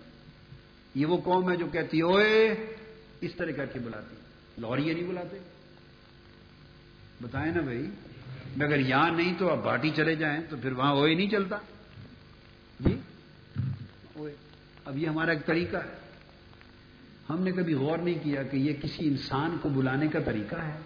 [0.96, 2.48] یہ وہ قوم ہے جو کہتی ہے
[3.22, 4.16] اس طرح کر کے بلاتی
[4.58, 5.38] لاہوری نہیں بلاتے؟
[7.22, 7.90] بتائیں نا بھائی،
[8.62, 11.58] اگر یہاں نہیں تو آپ باٹی چلے جائیں تو پھر وہاں اوے نہیں چلتا۔
[12.80, 13.00] جی؟
[14.86, 16.02] اب یہ ہمارا ایک طریقہ ہے۔
[17.30, 20.80] ہم نے کبھی غور نہیں کیا کہ یہ کسی انسان کو بلانے کا طریقہ ہے؟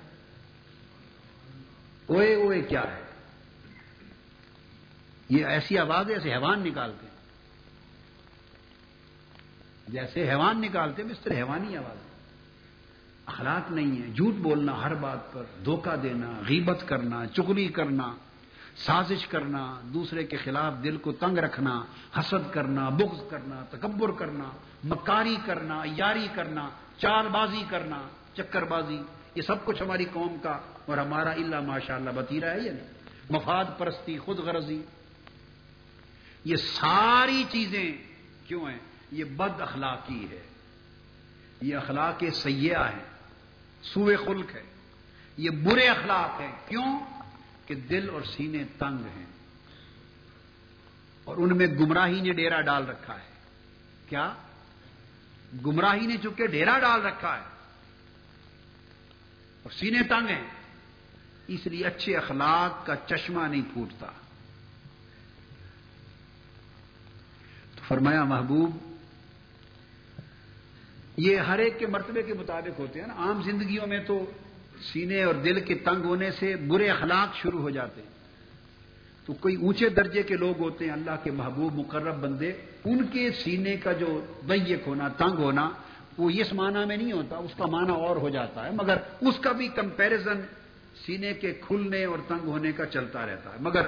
[2.06, 3.02] اوے اوے کیا ہے؟
[5.30, 7.08] یہ ایسی آواز ایسے حیوان نکالتے
[9.88, 11.98] جیسے حیوان نکالتے ہیں اس طرح حیوانی آواز
[13.26, 18.16] اخلاق نہیں ہے جھوٹ بولنا ہر بات پر، دھوکہ دینا، غیبت کرنا چگلی کرنا،
[18.76, 21.84] سازش کرنا، دوسرے کے خلاف دل کو تنگ رکھنا،
[22.20, 24.44] حسد کرنا، بغض کرنا، تکبر کرنا،
[24.84, 28.98] مکاری کرنا، یاری کرنا، چال بازی کرنا، چکر بازی۔
[29.36, 32.88] یہ سب کچھ ہماری قوم کا اور ہمارا اللہ ماشاء اللہ بتیرا ہے یا نہیں
[33.30, 34.82] مفاد پرستی، خود غرضی۔
[36.46, 37.92] یہ ساری چیزیں
[38.48, 38.80] کیوں ہیں؟
[39.12, 40.42] یہ بد اخلاقی ہے۔
[41.62, 43.15] یہ اخلاق سیاح ہے
[43.94, 44.64] سوئے خلق ہے۔
[45.38, 47.00] یہ برے اخلاق ہیں۔ کیوں؟
[47.66, 49.26] کہ دل اور سینے تنگ ہیں۔
[51.24, 53.28] اور ان میں گمراہی نے ڈیرا ڈال رکھا ہے۔
[54.10, 54.34] کیا؟
[55.66, 57.44] گمراہی نے چونکہ ڈیرا ڈال رکھا ہے۔
[59.64, 60.48] اور سینے تنگ ہیں۔
[61.48, 64.08] اس لیے اچھے اخلاق کا چشمہ نہیں پھوٹتا۔
[67.76, 68.95] تو فرمایا، محبوب
[71.18, 74.26] یہ ہر ایک کے مرتبے کے مطابق ہوتے ہیں نا۔ عام زندگیوں میں تو
[74.94, 78.10] سینے اور دل کے تنگ ہونے سے برے اخلاق شروع ہو جاتے ہیں۔
[79.26, 82.52] تو کوئی اونچے درجے کے لوگ ہوتے ہیں، اللہ کے محبوب، مقرب بندے،
[82.86, 85.70] ان کے سینے کا جو دیک ہونا، تنگ ہونا،
[86.18, 89.40] وہ اس معنی میں نہیں ہوتا، اس کا معنی اور ہو جاتا ہے۔ مگر اس
[89.40, 90.42] کا بھی کمپیرزن
[91.06, 93.82] سینے کے کھلنے اور تنگ ہونے کا چلتا رہتا ہے۔ مگر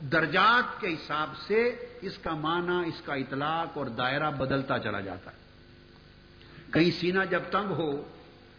[0.00, 5.30] درجات کے حساب سے اس کا معنی، اس کا اطلاق اور دائرہ بدلتا چلا جاتا
[5.30, 5.43] ہے۔
[6.74, 8.02] کہیں سینہ جب تنگ ہو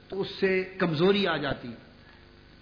[0.10, 1.68] تو اس سے کمزوری آ جاتی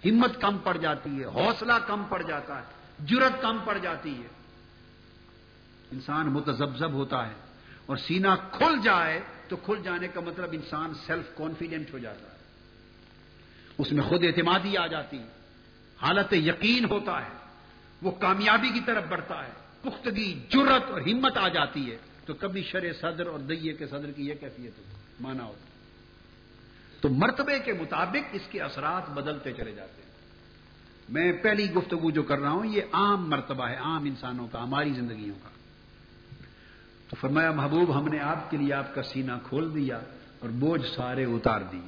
[0.05, 2.63] ہمت کم پڑ جاتی ہے، حوصلہ کم پڑ جاتا ہے
[2.99, 4.27] جرت کم پڑ جاتی ہے۔
[5.91, 7.33] انسان متزبزب ہوتا ہے
[7.85, 12.37] اور سینہ کھل جائے تو کھل جانے کا مطلب انسان سیلف کانفیڈنٹ ہو جاتا ہے۔
[13.77, 15.17] اس میں خود اعتمادی آ جاتی
[16.01, 17.37] حالت یقین ہوتا ہے،
[18.01, 19.51] وہ کامیابی کی طرف بڑھتا ہے۔
[19.81, 24.11] پختگی جرت اور ہمت آ جاتی ہے۔ تو کبھی شر صدر اور دئیے کے صدر
[24.11, 25.65] کی یہ کیفیت ہوتی مانا ہوتا
[27.01, 30.09] تو مرتبے کے مطابق اس کے اثرات بدلتے چلے جاتے ہیں۔
[31.09, 34.93] میں پہلی گفتگو جو کر رہا ہوں، یہ عام مرتبہ ہے، عام انسانوں کا، ہماری
[34.93, 35.49] زندگیوں کا۔
[37.09, 39.99] تو فرمایا، محبوب، ہم نے آپ کے لیے آپ کا سینہ کھول دیا
[40.39, 41.87] اور بوجھ سارے اتار دیے۔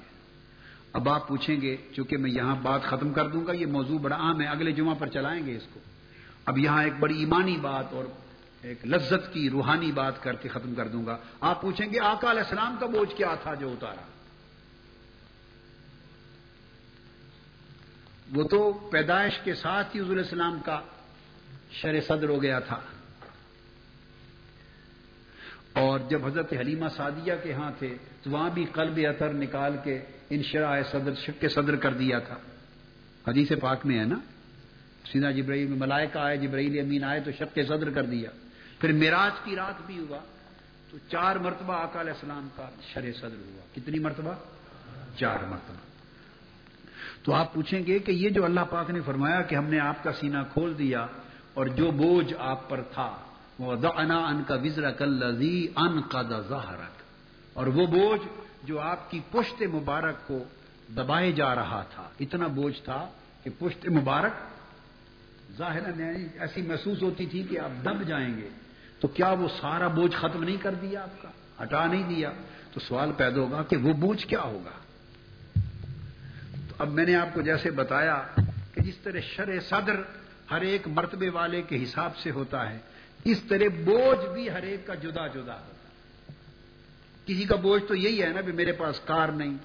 [0.94, 4.16] اب آپ پوچھیں گے، چونکہ میں یہاں بات ختم کر دوں گا، یہ موضوع بڑا
[4.16, 5.80] عام ہے، اگلے جمعہ پر چلائیں گے اس کو۔
[6.46, 8.04] اب یہاں ایک بڑی ایمانی بات اور
[8.66, 12.32] ایک لذت کی روحانی بات کر کے ختم کر دوں گا۔ آپ پوچھیں گے، آقا
[12.32, 14.02] علیہ السلام کا بوجھ کیا تھا جو اتارا؟
[18.36, 20.82] وہ تو پیدائش کے ساتھ ہی حضور السلام کا
[21.72, 22.80] شر صدر ہو گیا تھا۔
[25.74, 30.02] اور جب حضرت حلیمہ سعدیہ کے ہاں تھے، تو وہاں بھی قلب اثر نکال کے
[30.30, 32.36] انشرا صدر، شک کے صدر کر دیا تھا۔
[33.28, 34.18] حدیث پاک میں ہے نا؟
[35.12, 38.30] سیدھا جبرائیل میں ملائکہ آئے، جبرائیل امین آئے تو شک کے صدر کر دیا۔
[38.80, 40.18] پھر میراج کی رات بھی ہوا
[40.92, 44.34] تو چار مرتبہ آقا علیہ السلام کا شر صدر ہوا۔ کتنی مرتبہ؟
[45.18, 45.76] چار مرتبہ۔
[47.24, 50.04] تو آپ پوچھیں گے کہ یہ جو اللہ پاک نے فرمایا کہ ہم نے آپ
[50.04, 51.08] کا سینہ کھول دیا
[51.54, 53.18] اور جو بوجھ آپ پر تھا
[53.60, 57.02] وہ دنا ان کا وزرا کلزی ان کا ظاہرک
[57.54, 58.28] اور وہ بوجھ
[58.64, 60.44] جو آپ کی پشت مبارک کو
[60.90, 63.10] دبائے جا رہا تھا۔ اتنا بوجھ تھا
[63.44, 64.32] کہ پشت مبارک
[65.58, 68.50] ظاہر یعنی ایسی محسوس ہوتی تھی کہ آپ دب جائیں گے۔
[69.06, 71.30] تو کیا وہ سارا بوجھ ختم نہیں کر دیا آپ کا؟
[71.64, 72.32] ہٹا نہیں دیا؟
[72.74, 74.72] تو سوال پیدا ہوگا کہ وہ بوجھ کیا ہوگا؟
[76.70, 78.24] تو اب میں نے آپ کو جیسے بتایا
[78.74, 80.02] کہ جس طرح شر صدر
[80.52, 82.78] ہر ایک مرتبے والے کے حساب سے ہوتا ہے،
[83.24, 86.34] اس طرح بوجھ بھی ہر ایک کا جدا جدا ہوتا ہے۔
[87.26, 89.58] کسی کا بوجھ تو یہی ہے نا بھی میرے پاس کار نہیں،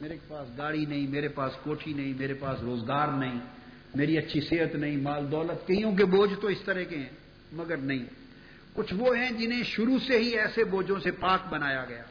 [0.00, 3.40] میرے پاس گاڑی نہیں، میرے پاس کوٹھی نہیں، میرے پاس روزگار نہیں،
[3.94, 7.10] میری اچھی صحت نہیں، مال دولت، کئیوں کے بوجھ تو اس طرح کے ہیں،
[7.52, 8.21] مگر نہیں۔
[8.74, 12.02] کچھ وہ ہیں جنہیں شروع سے ہی ایسے بوجھوں سے پاک بنایا گیا۔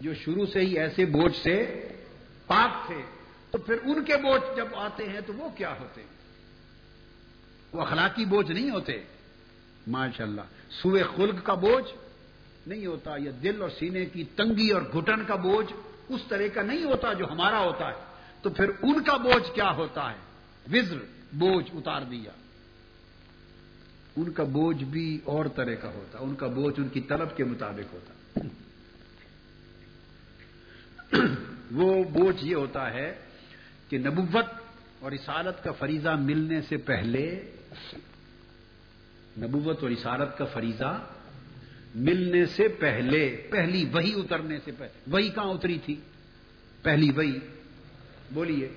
[0.00, 1.88] جو شروع سے ہی ایسے بوجھ سے
[2.46, 3.02] پاک تھے،
[3.50, 6.08] تو پھر ان کے بوجھ جب آتے ہیں تو وہ کیا ہوتے؟ ہیں
[7.72, 9.02] وہ اخلاقی بوجھ نہیں ہوتے۔
[9.86, 11.94] ماشاء اللہ سوئے خلق کا بوجھ
[12.68, 15.72] نہیں ہوتا یا دل اور سینے کی تنگی اور گھٹن کا بوجھ
[16.08, 18.04] اس طرح کا نہیں ہوتا جو ہمارا ہوتا ہے۔
[18.42, 20.16] تو پھر ان کا بوجھ کیا ہوتا ہے؟
[20.72, 20.98] وزر،
[21.32, 22.30] بوجھ اتار دیا۔
[24.16, 27.44] ان کا بوجھ بھی اور طرح کا ہوتا، ان کا بوجھ ان کی طلب کے
[27.44, 28.38] مطابق ہوتا۔
[31.72, 33.14] وہ بوجھ یہ ہوتا ہے
[33.88, 34.46] کہ نبوت
[35.00, 37.50] اور رسالت کا فریضہ ملنے سے پہلے،
[39.38, 41.04] نبوت اور رسالت کا فریضہ
[41.94, 46.00] ملنے سے پہلے، پہلی وہی اترنے سے پہلے، وہی کہاں اتری تھی؟
[46.82, 47.38] پہلی وہی،
[48.30, 48.68] بولیے،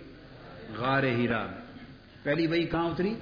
[0.78, 1.84] غار ہیرا میں۔
[2.24, 3.14] پہلی وہی کہاں اتری؟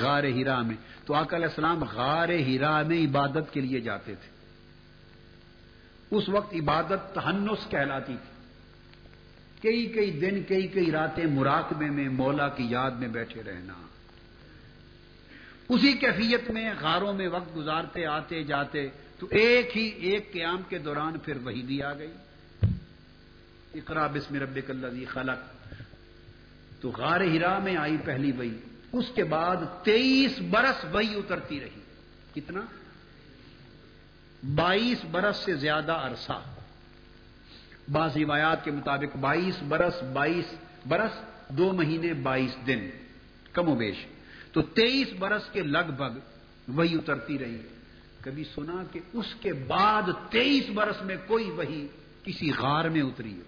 [0.00, 4.32] غار ہیرا میں۔ تو آقا علیہ السلام غار ہیرا میں عبادت کے لیے جاتے تھے۔
[6.16, 8.32] اس وقت عبادت تہنس کہلاتی تھی۔
[9.62, 13.74] کئی کئی دن، کئی کئی راتیں مراقبے میں مولا کی یاد میں بیٹھے رہنا۔
[15.68, 18.88] اسی کیفیت میں غاروں میں وقت گزارتے، آتے، جاتے
[19.18, 22.12] تو ایک ہی، ایک قیام کے دوران پھر وہی دی آ گئی۔
[23.74, 25.64] اقرا بسم رب کلزی خلق۔
[26.80, 28.58] تو غار ہرا میں آئی پہلی وہی
[28.92, 31.80] اس کے بعد تیئیس برس وہی اترتی رہی۔
[32.34, 32.60] کتنا؟
[34.54, 36.42] بائیس برس سے زیادہ عرصہ۔
[37.92, 40.54] بعض روایات کے مطابق بائیس برس بائیس
[40.88, 41.10] برس،
[41.48, 42.90] دو مہینے، بائیس دن،
[43.52, 44.06] کم و بیش۔
[44.52, 46.18] تو تیئیس برس کے لگ بھگ
[46.68, 47.58] وہی اترتی رہی۔
[48.20, 51.88] کبھی سنا کہ اس کے بعد تیئیس برس میں کوئی وہی
[52.24, 53.42] کسی غار میں اتری ہو۔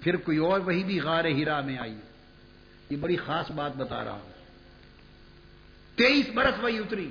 [0.00, 1.94] پھر کوئی اور وہی بھی غار ہیرا میں آئی
[2.90, 4.32] یہ بڑی خاص بات بتا رہا ہوں۔
[5.96, 7.10] تیئیس برس وہی اتری۔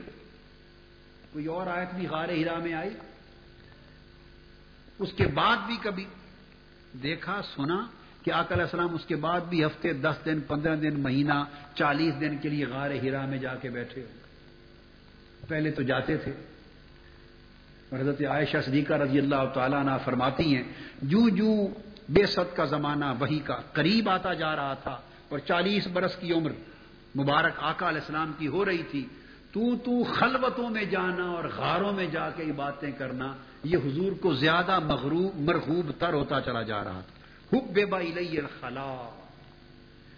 [1.34, 2.90] کوئی اور آیت بھی غار ہیرا میں آئی؟
[5.00, 6.06] اس کے بعد بھی کبھی
[7.04, 7.88] دیکھا، سنا
[8.24, 11.44] کہ علیہ السلام اس کے بعد بھی ہفتے دس دن، پندرہ دن، مہینہ،
[11.76, 14.08] چالیس دن کے لیے غار ہیرا میں جا کے بیٹھے ہو
[15.48, 16.32] پہلے تو جاتے تھے۔
[17.94, 20.64] حضرت عائشہ صدیقہ رضی اللہ تعالیٰ عنہ فرماتی ہیں
[21.02, 21.68] جو جو
[22.10, 26.34] بے ست کا زمانہ وہی کا قریب آتا جا رہا تھا۔ اور چالیس برس کی
[26.34, 26.52] عمر
[27.16, 29.08] مبارک آقا علیہ السلام کی ہو رہی تھی،
[29.52, 34.34] تو تو خلوتوں میں جانا اور غاروں میں جا کے باتیں کرنا، یہ حضور کو
[34.34, 37.20] زیادہ مغروب، مرغوب تر ہوتا چلا جا رہا تھا۔
[37.58, 37.84] حب بے
[38.38, 39.20] الخلا۔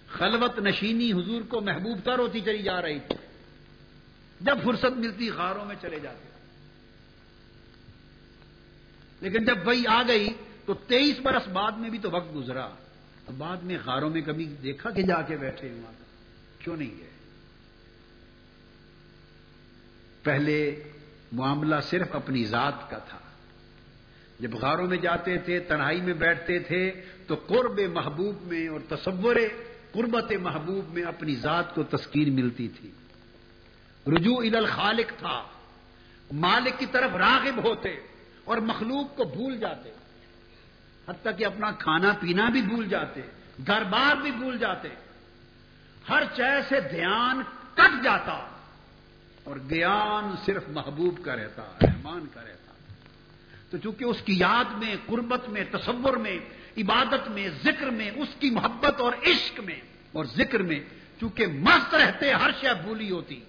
[0.07, 3.15] خلوت نشینی حضور کو محبوب تر ہوتی چلی جا رہی تھی۔
[4.41, 6.27] جب فرصت ملتی غاروں میں چلے جاتے۔
[9.21, 10.29] لیکن جب وہی آ گئی،
[10.65, 12.69] تو تیئیس برس بعد میں بھی تو وقت گزرا۔
[13.31, 15.93] تو بعد میں غاروں میں کبھی دیکھا کہ جا کے بیٹھے وہاں
[16.59, 17.09] کیوں نہیں گئے؟
[20.23, 20.83] پہلے
[21.31, 23.17] معاملہ صرف اپنی ذات کا تھا۔
[24.39, 26.91] جب غاروں میں جاتے تھے، تنہائی میں بیٹھتے تھے،
[27.27, 29.35] تو قرب محبوب میں اور تصور
[29.91, 32.91] قربت محبوب میں اپنی ذات کو تسکین ملتی تھی۔
[34.07, 35.43] رجوع ال الخالق تھا۔
[36.31, 37.89] مالک کی طرف راغب ہوتے
[38.43, 39.91] اور مخلوق کو بھول جاتے۔
[41.11, 43.21] حتیٰ کہ اپنا کھانا پینا بھی بھول جاتے،
[43.67, 44.89] گھر بار بھی بھول جاتے۔
[46.09, 47.41] ہر چہ سے دھیان
[47.73, 48.47] کٹ جاتا
[49.43, 52.73] اور گیان صرف محبوب کا رہتا، رحمان کا رہتا۔
[53.71, 56.39] تو چونکہ اس کی یاد میں، قربت میں، تصور میں،
[56.77, 59.81] عبادت میں، ذکر میں، اس کی محبت اور عشق میں
[60.11, 60.79] اور ذکر میں
[61.19, 63.43] چونکہ مست رہتے، ہر شے بھولی ہوتی۔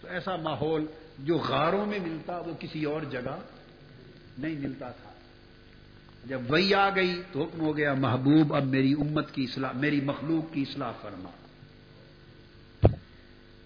[0.00, 0.86] تو ایسا ماحول
[1.18, 3.40] جو غاروں میں ملتا، وہ کسی اور جگہ
[4.38, 5.09] نہیں ملتا تھا۔
[6.24, 10.00] جب وہی آ گئی تو حکم ہو گیا، محبوب اب میری امت کی اصلاح، میری
[10.00, 11.30] مخلوق کی اصلاح فرما۔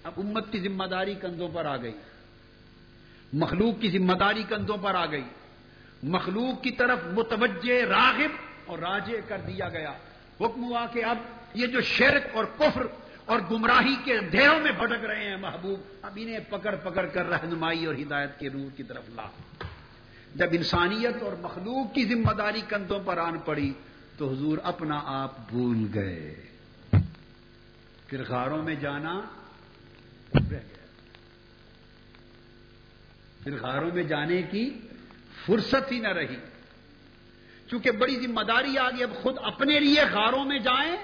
[0.03, 1.95] اب امت کی ذمہ داری کندھوں پر آ گئی۔
[3.33, 5.25] مخلوق کی ذمہ داری کندھوں پر آ گئی۔
[6.03, 8.31] مخلوق کی طرف متوجہ، راغب
[8.67, 9.93] اور راجے کر دیا گیا۔
[10.41, 11.17] حکم ہوا کہ اب
[11.55, 12.87] یہ جو شرک اور کفر
[13.25, 17.87] اور گمراہی کے اندھیروں میں بھٹک رہے ہیں، محبوب، اب انہیں پکڑ پکڑ کر رہنمائی
[17.87, 19.29] اور ہدایت کے روح کی طرف لا۔
[20.35, 23.73] جب انسانیت اور مخلوق کی ذمہ داری کندھوں پر آن پڑی
[24.17, 26.35] تو حضور اپنا آپ بھول گئے۔
[28.07, 29.21] پھر غاروں میں جانا
[30.35, 30.87] رہ گیا۔
[33.45, 34.81] پھر غاروں میں جانے کی
[35.47, 36.37] فرصت ہی نہ رہی۔
[37.71, 40.97] چونکہ بڑی ذمہ داری آ گئی، اب خود اپنے لیے غاروں میں جائیں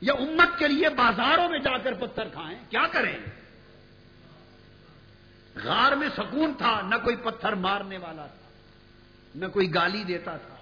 [0.00, 3.18] یا امت کے لیے بازاروں میں جا کر پتھر کھائیں، کیا کریں؟
[5.68, 8.48] غار میں سکون تھا، نہ کوئی پتھر مارنے والا تھا،
[9.34, 10.54] نہ کوئی گالی دیتا تھا،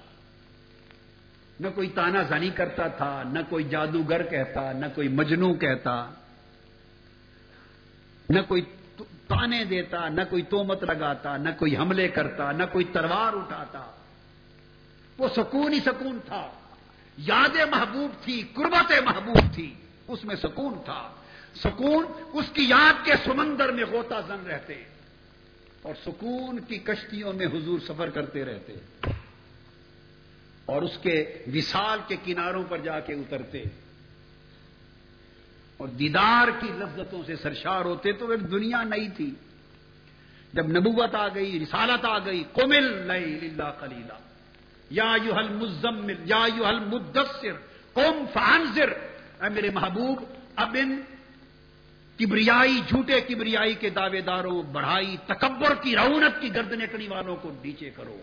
[1.60, 6.10] نہ کوئی تانا زنی کرتا تھا، نہ کوئی جادوگر کہتا، نہ کوئی مجنو کہتا،
[8.30, 8.62] نہ کوئی
[9.26, 13.90] تانے دیتا، نہ کوئی تومت لگاتا، نہ کوئی حملے کرتا، نہ کوئی تلوار اٹھاتا۔
[15.18, 16.50] وہ سکون ہی سکون تھا۔
[17.18, 19.74] یاد محبوب تھی قربت محبوب تھی،
[20.08, 21.10] اس میں سکون تھا۔
[21.54, 24.84] سکون اس کی یاد کے سمندر میں غوطہ زن رہتے۔
[25.86, 28.74] اور سکون کی کشتیوں میں حضور سفر کرتے رہتے
[30.66, 33.62] اور اس کے وشال کے کناروں پر جا کے اترتے
[35.76, 39.30] اور دیدار کی لذتوں سے سرشار ہوتے تو ایک دنیا نہیں تھی۔
[40.52, 44.18] جب نبوت آ گئی، رسالت آ گئی کومل لئی خلیلا
[44.90, 47.56] یا یو حل مزمل یا یو حل مدثر
[47.92, 48.92] قوم فانزر
[49.42, 50.22] اے میرے محبوب،
[50.56, 51.00] اب ان
[52.18, 57.52] کبریائی، جھوٹے کبریائی کے دعوے داروں، بڑھائی، تکبر کی رونت کی گرد نکڑی والوں کو
[57.64, 58.18] نیچے کرو۔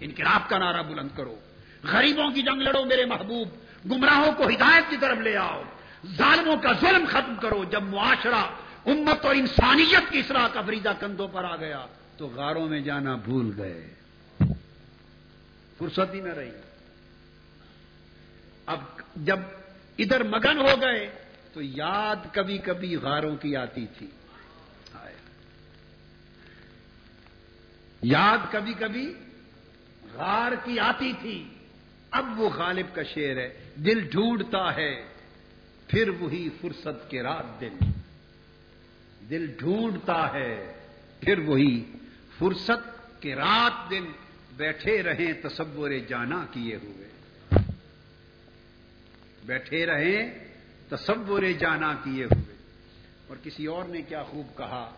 [0.00, 1.36] انقلاب کا نعرہ بلند کرو۔
[1.84, 3.48] غریبوں کی جنگ لڑو میرے محبوب۔
[3.90, 5.62] گمراہوں کو ہدایت کی طرف لے آؤ۔
[6.16, 8.44] ظالموں کا ظلم ختم کرو۔ جب معاشرہ،
[8.86, 13.14] امت اور انسانیت کی اصلاح کا فریدہ کندھوں پر آ گیا، تو غاروں میں جانا
[13.14, 13.94] بھول گئے۔
[15.78, 16.50] فرصت ہی نہ رہی۔
[18.66, 18.78] اب
[19.16, 19.38] جب
[19.98, 21.19] ادھر مگن ہو گئے
[21.52, 24.06] تو یاد کبھی کبھی غاروں کی آتی تھی۔
[28.02, 29.14] یاد کبھی کبھی
[30.14, 31.48] غار کی آتی تھی۔
[32.10, 35.04] اب وہ غالب کا شعر ہے۔ دل ڈھونڈتا ہے۔
[35.86, 37.76] پھر وہی فرصت کے رات دن۔
[39.30, 40.72] دل ڈھونڈتا ہے۔
[41.20, 41.92] پھر وہی
[42.38, 44.04] فرصت کے رات دن۔
[44.56, 47.08] بیٹھے رہیں تصور جانا کیے ہوئے۔
[49.44, 50.49] بیٹھے رہیں
[50.90, 52.56] تصور جانا کیے ہوئے۔
[53.26, 54.94] اور کسی اور نے کیا خوب کہا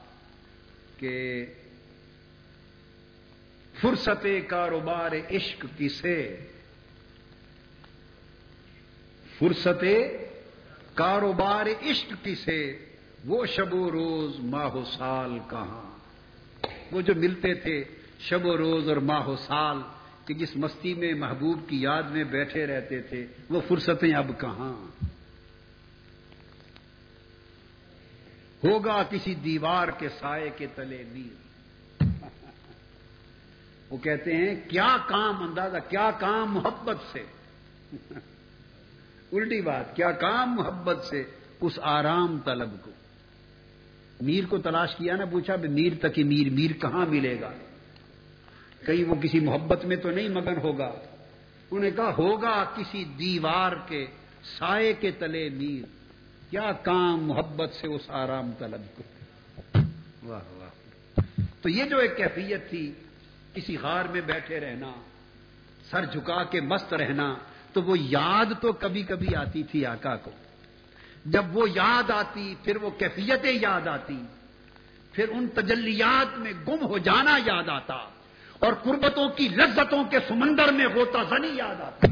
[0.96, 1.46] کہ
[3.80, 6.36] فرصت کاروبار عشق کسے؟
[9.38, 9.84] فرصت
[10.94, 12.86] کاروبار عشق کسے؟
[13.24, 15.98] وہ شب و روز ماہ و سال کہاں؟
[16.92, 17.84] وہ جو ملتے تھے
[18.18, 19.78] شب و روز اور ماہ و سال
[20.24, 25.01] کہ جس مستی میں محبوب کی یاد میں بیٹھے رہتے تھے، وہ فرصتیں اب کہاں؟
[28.64, 31.42] ہوگا کسی دیوار کے سائے کے تلے میر
[33.90, 37.22] وہ کہتے ہیں، کیا کام اندازہ، کیا کام محبت سے؟
[39.32, 41.24] الٹی بات، کیا کام محبت سے
[41.60, 42.90] اس آرام طلب کو؟
[44.20, 47.50] میر کو تلاش کیا نا، پوچھا میر تک میر میر کہاں ملے گا؟
[48.86, 50.88] کہیں وہ کسی محبت میں تو نہیں مگن ہوگا۔
[51.70, 54.06] انہوں نے کہا، ہوگا کسی دیوار کے
[54.58, 56.01] سائے کے تلے میر۔
[56.52, 59.02] کیا کام محبت سے اس آرام طلب کو؟
[60.22, 60.68] واہ واہ۔
[61.62, 62.92] تو یہ جو ایک کیفیت تھی
[63.54, 64.92] کسی غار میں بیٹھے رہنا
[65.90, 67.34] سر جھکا کے مست رہنا
[67.72, 70.30] تو وہ یاد تو کبھی کبھی آتی تھی آقا کو۔
[71.24, 74.22] جب وہ یاد آتی پھر وہ کیفیتیں یاد آتی
[75.12, 77.94] پھر ان تجلیات میں گم ہو جانا یاد آتا
[78.58, 82.06] اور قربتوں کی لذتوں کے سمندر میں ہوتا زنی یاد آتا۔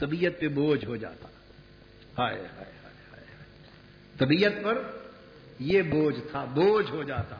[0.00, 1.28] طبیعت پہ بوجھ ہو جاتا۔
[2.18, 2.74] ہائے ہائے
[4.18, 4.82] طبیعت پر
[5.58, 7.36] یہ بوجھ تھا، بوجھ ہو جاتا۔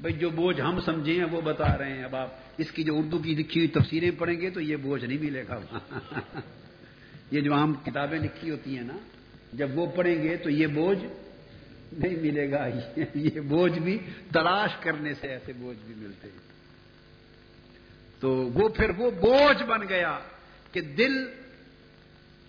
[0.00, 2.98] بھائی، جو بوجھ ہم سمجھے ہیں، وہ بتا رہے ہیں۔ اب آپ اس کی جو
[2.98, 5.60] اردو کی لکھی ہوئی تفسیریں پڑھیں گے تو یہ بوجھ نہیں ملے گا۔
[7.30, 8.96] یہ جو ہم کتابیں لکھی ہوتی ہیں نا،
[9.52, 11.04] جب وہ پڑھیں گے تو یہ بوجھ
[11.92, 12.66] نہیں ملے گا۔
[13.14, 13.98] یہ بوجھ بھی
[14.32, 16.38] تلاش کرنے سے ایسے بوجھ بھی ملتے ہیں۔
[18.20, 20.18] تو وہ پھر وہ بوجھ بن گیا
[20.72, 21.14] کہ دل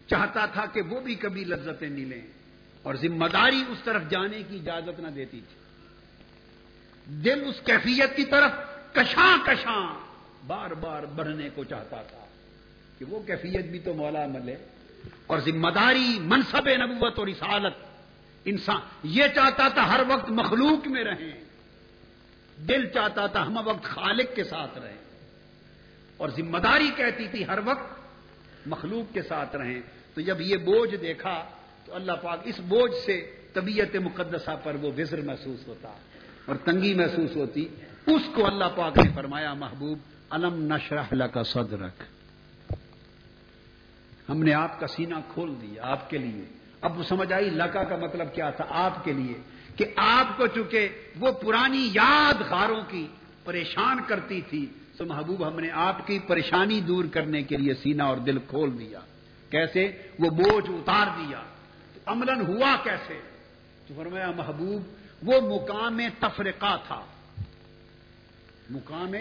[0.10, 2.22] چاہتا تھا کہ وہ بھی کبھی لذتیں ملیں
[2.82, 5.60] اور ذمہ داری اس طرف جانے کی اجازت نہ دیتی تھی۔
[7.14, 8.52] دل اس کیفیت کی طرف
[8.94, 10.00] کشاں کشاں
[10.48, 12.26] بار بار بڑھنے کو چاہتا تھا
[12.98, 14.56] کہ وہ کیفیت بھی تو مولا ملے
[15.28, 17.74] اور ذمہ داری، منصب نبوت اور رسالت
[18.46, 21.44] انسان، یہ چاہتا تھا ہر وقت مخلوق میں رہیں۔
[22.68, 24.98] دل چاہتا تھا ہم وقت خالق کے ساتھ رہیں۔
[26.18, 28.00] اور ذمہ داری کہتی تھی ہر وقت
[28.66, 29.82] مخلوق کے ساتھ رہیں۔
[30.20, 31.46] تو جب یہ بوجھ دیکھا
[31.86, 35.94] تو اللہ پاک اس بوجھ سے طبیعت مقدسہ پر وہ وزر محسوس ہوتا
[36.46, 37.68] اور تنگی محسوس ہوتی۔
[38.06, 39.98] اس کو اللہ پاک نے فرمایا، محبوب
[40.30, 42.04] علم نشرح کا صدرک؟
[44.30, 46.46] ہم نے آپ کا سینہ کھول دیا آپ کے لیے۔
[46.82, 49.38] اب وہ سمجھ آئی لکا کا مطلب کیا تھا؟ آپ کے لیے
[49.76, 50.90] کہ آپ کو چونکہ
[51.20, 53.08] وہ پرانی یاد خاروں کی
[53.44, 54.66] پریشان کرتی تھی،
[54.98, 58.80] تو محبوب ہم نے آپ کی پریشانی دور کرنے کے لیے سینہ اور دل کھول
[58.80, 59.00] دیا۔
[59.52, 59.86] کیسے
[60.20, 61.42] وہ بوجھ اتار دیا
[62.06, 63.20] عملن ہوا کیسے
[63.88, 67.02] تو فرمایا محبوب وہ مقام تفرقہ تھا
[68.70, 69.16] مقام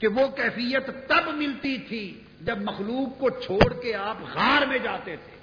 [0.00, 2.04] کہ وہ کیفیت تب ملتی تھی
[2.40, 5.36] جب مخلوق کو چھوڑ کے آپ غار میں جاتے تھے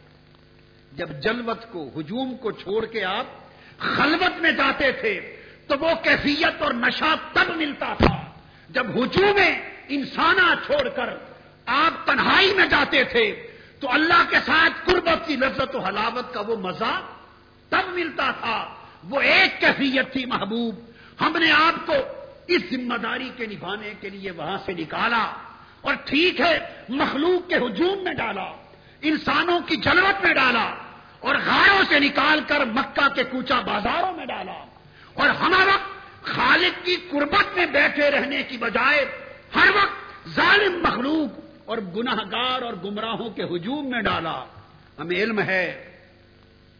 [0.91, 3.25] جب جلوت کو ہجوم کو چھوڑ کے آپ
[3.79, 5.19] خلوت میں جاتے تھے
[5.67, 8.13] تو وہ کیفیت اور نشہ تب ملتا تھا
[8.69, 9.39] جب ہجوم
[9.87, 11.15] انسانہ چھوڑ کر
[11.73, 13.25] آپ تنہائی میں جاتے تھے
[13.85, 17.01] تو اللہ کے ساتھ قربت کی لذت و حلاوت کا وہ مزہ
[17.69, 18.75] تب ملتا تھا۔
[19.09, 20.75] وہ ایک کیفیت تھی محبوب۔
[21.21, 21.93] ہم نے آپ کو
[22.47, 25.31] اس ذمہ داری کے نبھانے کے لیے وہاں سے نکالا
[25.81, 26.59] اور ٹھیک ہے،
[26.89, 28.45] مخلوق کے ہجوم میں ڈالا،
[29.01, 30.75] انسانوں کی جلوت میں ڈالا
[31.19, 34.65] اور غاروں سے نکال کر مکہ کے کوچا بازاروں میں ڈالا۔
[35.13, 35.77] اور ہمارا
[36.21, 39.05] خالق کی قربت میں بیٹھے رہنے کی بجائے
[39.55, 44.45] ہر وقت ظالم مخلوق اور گناہ گار اور گمراہوں کے ہجوم میں ڈالا۔
[44.99, 45.91] ہمیں علم ہے،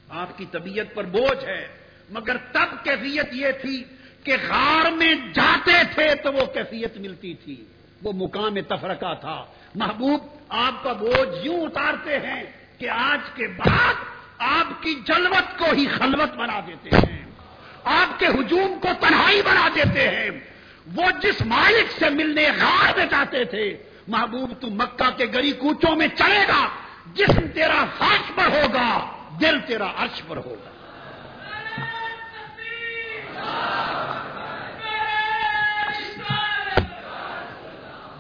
[0.10, 1.68] آپ کی طبیعت پر بوجھ ہے،
[2.10, 3.84] مگر تب کیفیت یہ تھی
[4.24, 7.66] کہ غار میں جاتے تھے تو وہ کیفیت ملتی تھی۔
[8.04, 12.44] وہ مقام تفرقہ تھا۔ محبوب، آپ کا بوجھ یوں اتارتے ہیں
[12.78, 13.94] کہ آج کے بعد
[14.38, 17.26] آپ کی جلوت کو ہی خلوت بنا دیتے ہیں۔
[17.84, 20.30] آپ کے ہجوم کو تنہائی بنا دیتے ہیں۔
[20.96, 23.78] وہ جس مالک سے ملنے غار میں جاتے تھے
[24.08, 26.70] محبوب تو مکہ کے گری کوچوں میں چلے گا،
[27.14, 30.70] جسم تیرا فرش پر ہوگا، دل تیرا عرش پر ہوگا۔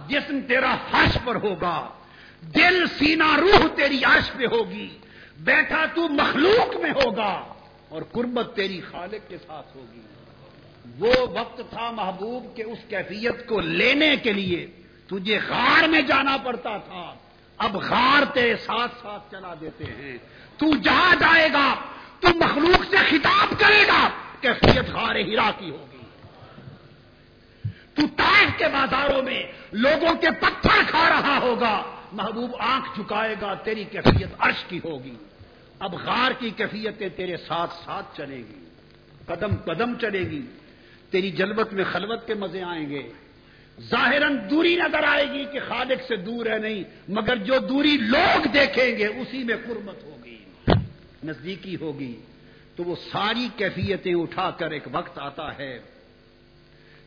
[0.07, 1.89] جسم تیرا فرش پر ہوگا،
[2.41, 4.97] دل سینا روح تیری عرش پہ ہوگی،
[5.37, 7.53] بیٹھا تو مخلوق میں ہوگا
[7.89, 10.01] اور قربت تیری خالق کے ساتھ ہوگی۔
[10.99, 14.67] وہ وقت تھا محبوب کہ اس کیفیت کو لینے کے لیے۔
[15.07, 17.15] تجھے غار میں جانا پڑتا تھا۔
[17.57, 20.17] اب غار تیرے ساتھ ساتھ چلا دیتے ہیں۔
[20.57, 21.75] تو جہاں جائے گا،
[22.19, 24.09] تو مخلوق سے خطاب کرے گا،
[24.41, 25.97] کیفیت غار ہیرا کی ہوگی۔
[27.93, 33.53] تو تاج کے بازاروں میں لوگوں کے پتھر کھا رہا ہوگا۔ محبوب آنکھ چکائے گا،
[33.53, 35.15] تیری کیفیت عرش کی ہوگی۔
[35.79, 38.65] اب غار کی کیفیتیں تیرے ساتھ ساتھ چلے گی۔
[39.25, 40.41] قدم قدم چلے گی۔
[41.09, 43.11] تیری جلبت میں خلوت کے مزے آئیں گے۔
[43.81, 48.47] ظاہراً دوری نظر آئے گی کہ خالق سے دور ہے نہیں، مگر جو دوری لوگ
[48.47, 50.37] دیکھیں گے، اسی میں قربت ہوگی،
[51.23, 52.15] نزدیکی ہوگی۔
[52.75, 55.79] تو وہ ساری کیفیتیں اٹھا کر ایک وقت آتا ہے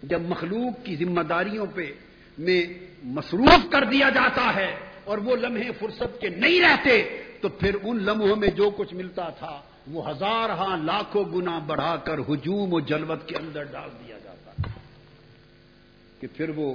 [0.02, 1.92] جب مخلوق کی ذمہ داریوں پہ
[2.38, 2.64] میں
[3.04, 8.02] مصروف کر دیا جاتا ہے اور وہ لمحے فرصت کے نہیں رہتے، تو پھر ان
[8.02, 12.80] لمحوں میں جو کچھ ملتا تھا، وہ ہزار ہاں لاکھوں گنا بڑھا کر ہجوم و
[12.80, 14.17] جلوت کے اندر ڈال دیا
[16.20, 16.74] کہ پھر وہ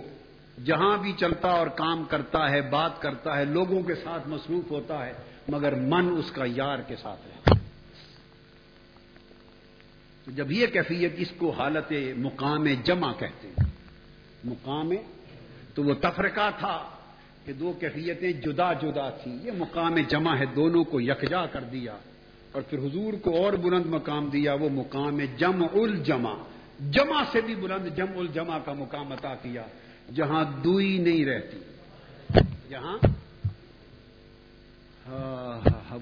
[0.66, 5.06] جہاں بھی چلتا اور کام کرتا ہے، بات کرتا ہے، لوگوں کے ساتھ مصروف ہوتا
[5.06, 5.14] ہے،
[5.48, 7.56] مگر من اس کا یار کے ساتھ رہتا
[10.28, 13.66] جب یہ کیفیت اس کو حالت مقام جمع کہتے ہیں،
[14.44, 14.92] مقام
[15.74, 16.78] تو وہ تفرقہ تھا
[17.46, 21.96] کہ دو کیفیتیں جدا جدا تھیں یہ مقام جمع ہے، دونوں کو یکجا کر دیا
[22.52, 26.34] اور پھر حضور کو اور بلند مقام دیا، وہ مقام جم الجمع۔
[26.80, 29.64] جمع سے بھی بلند جم الجمع کا مقام عطا کیا
[30.14, 31.58] جہاں دوئی نہیں رہتی۔
[32.70, 32.98] جہاں؟
[35.08, 35.98] ہاں ہاں, ہاں،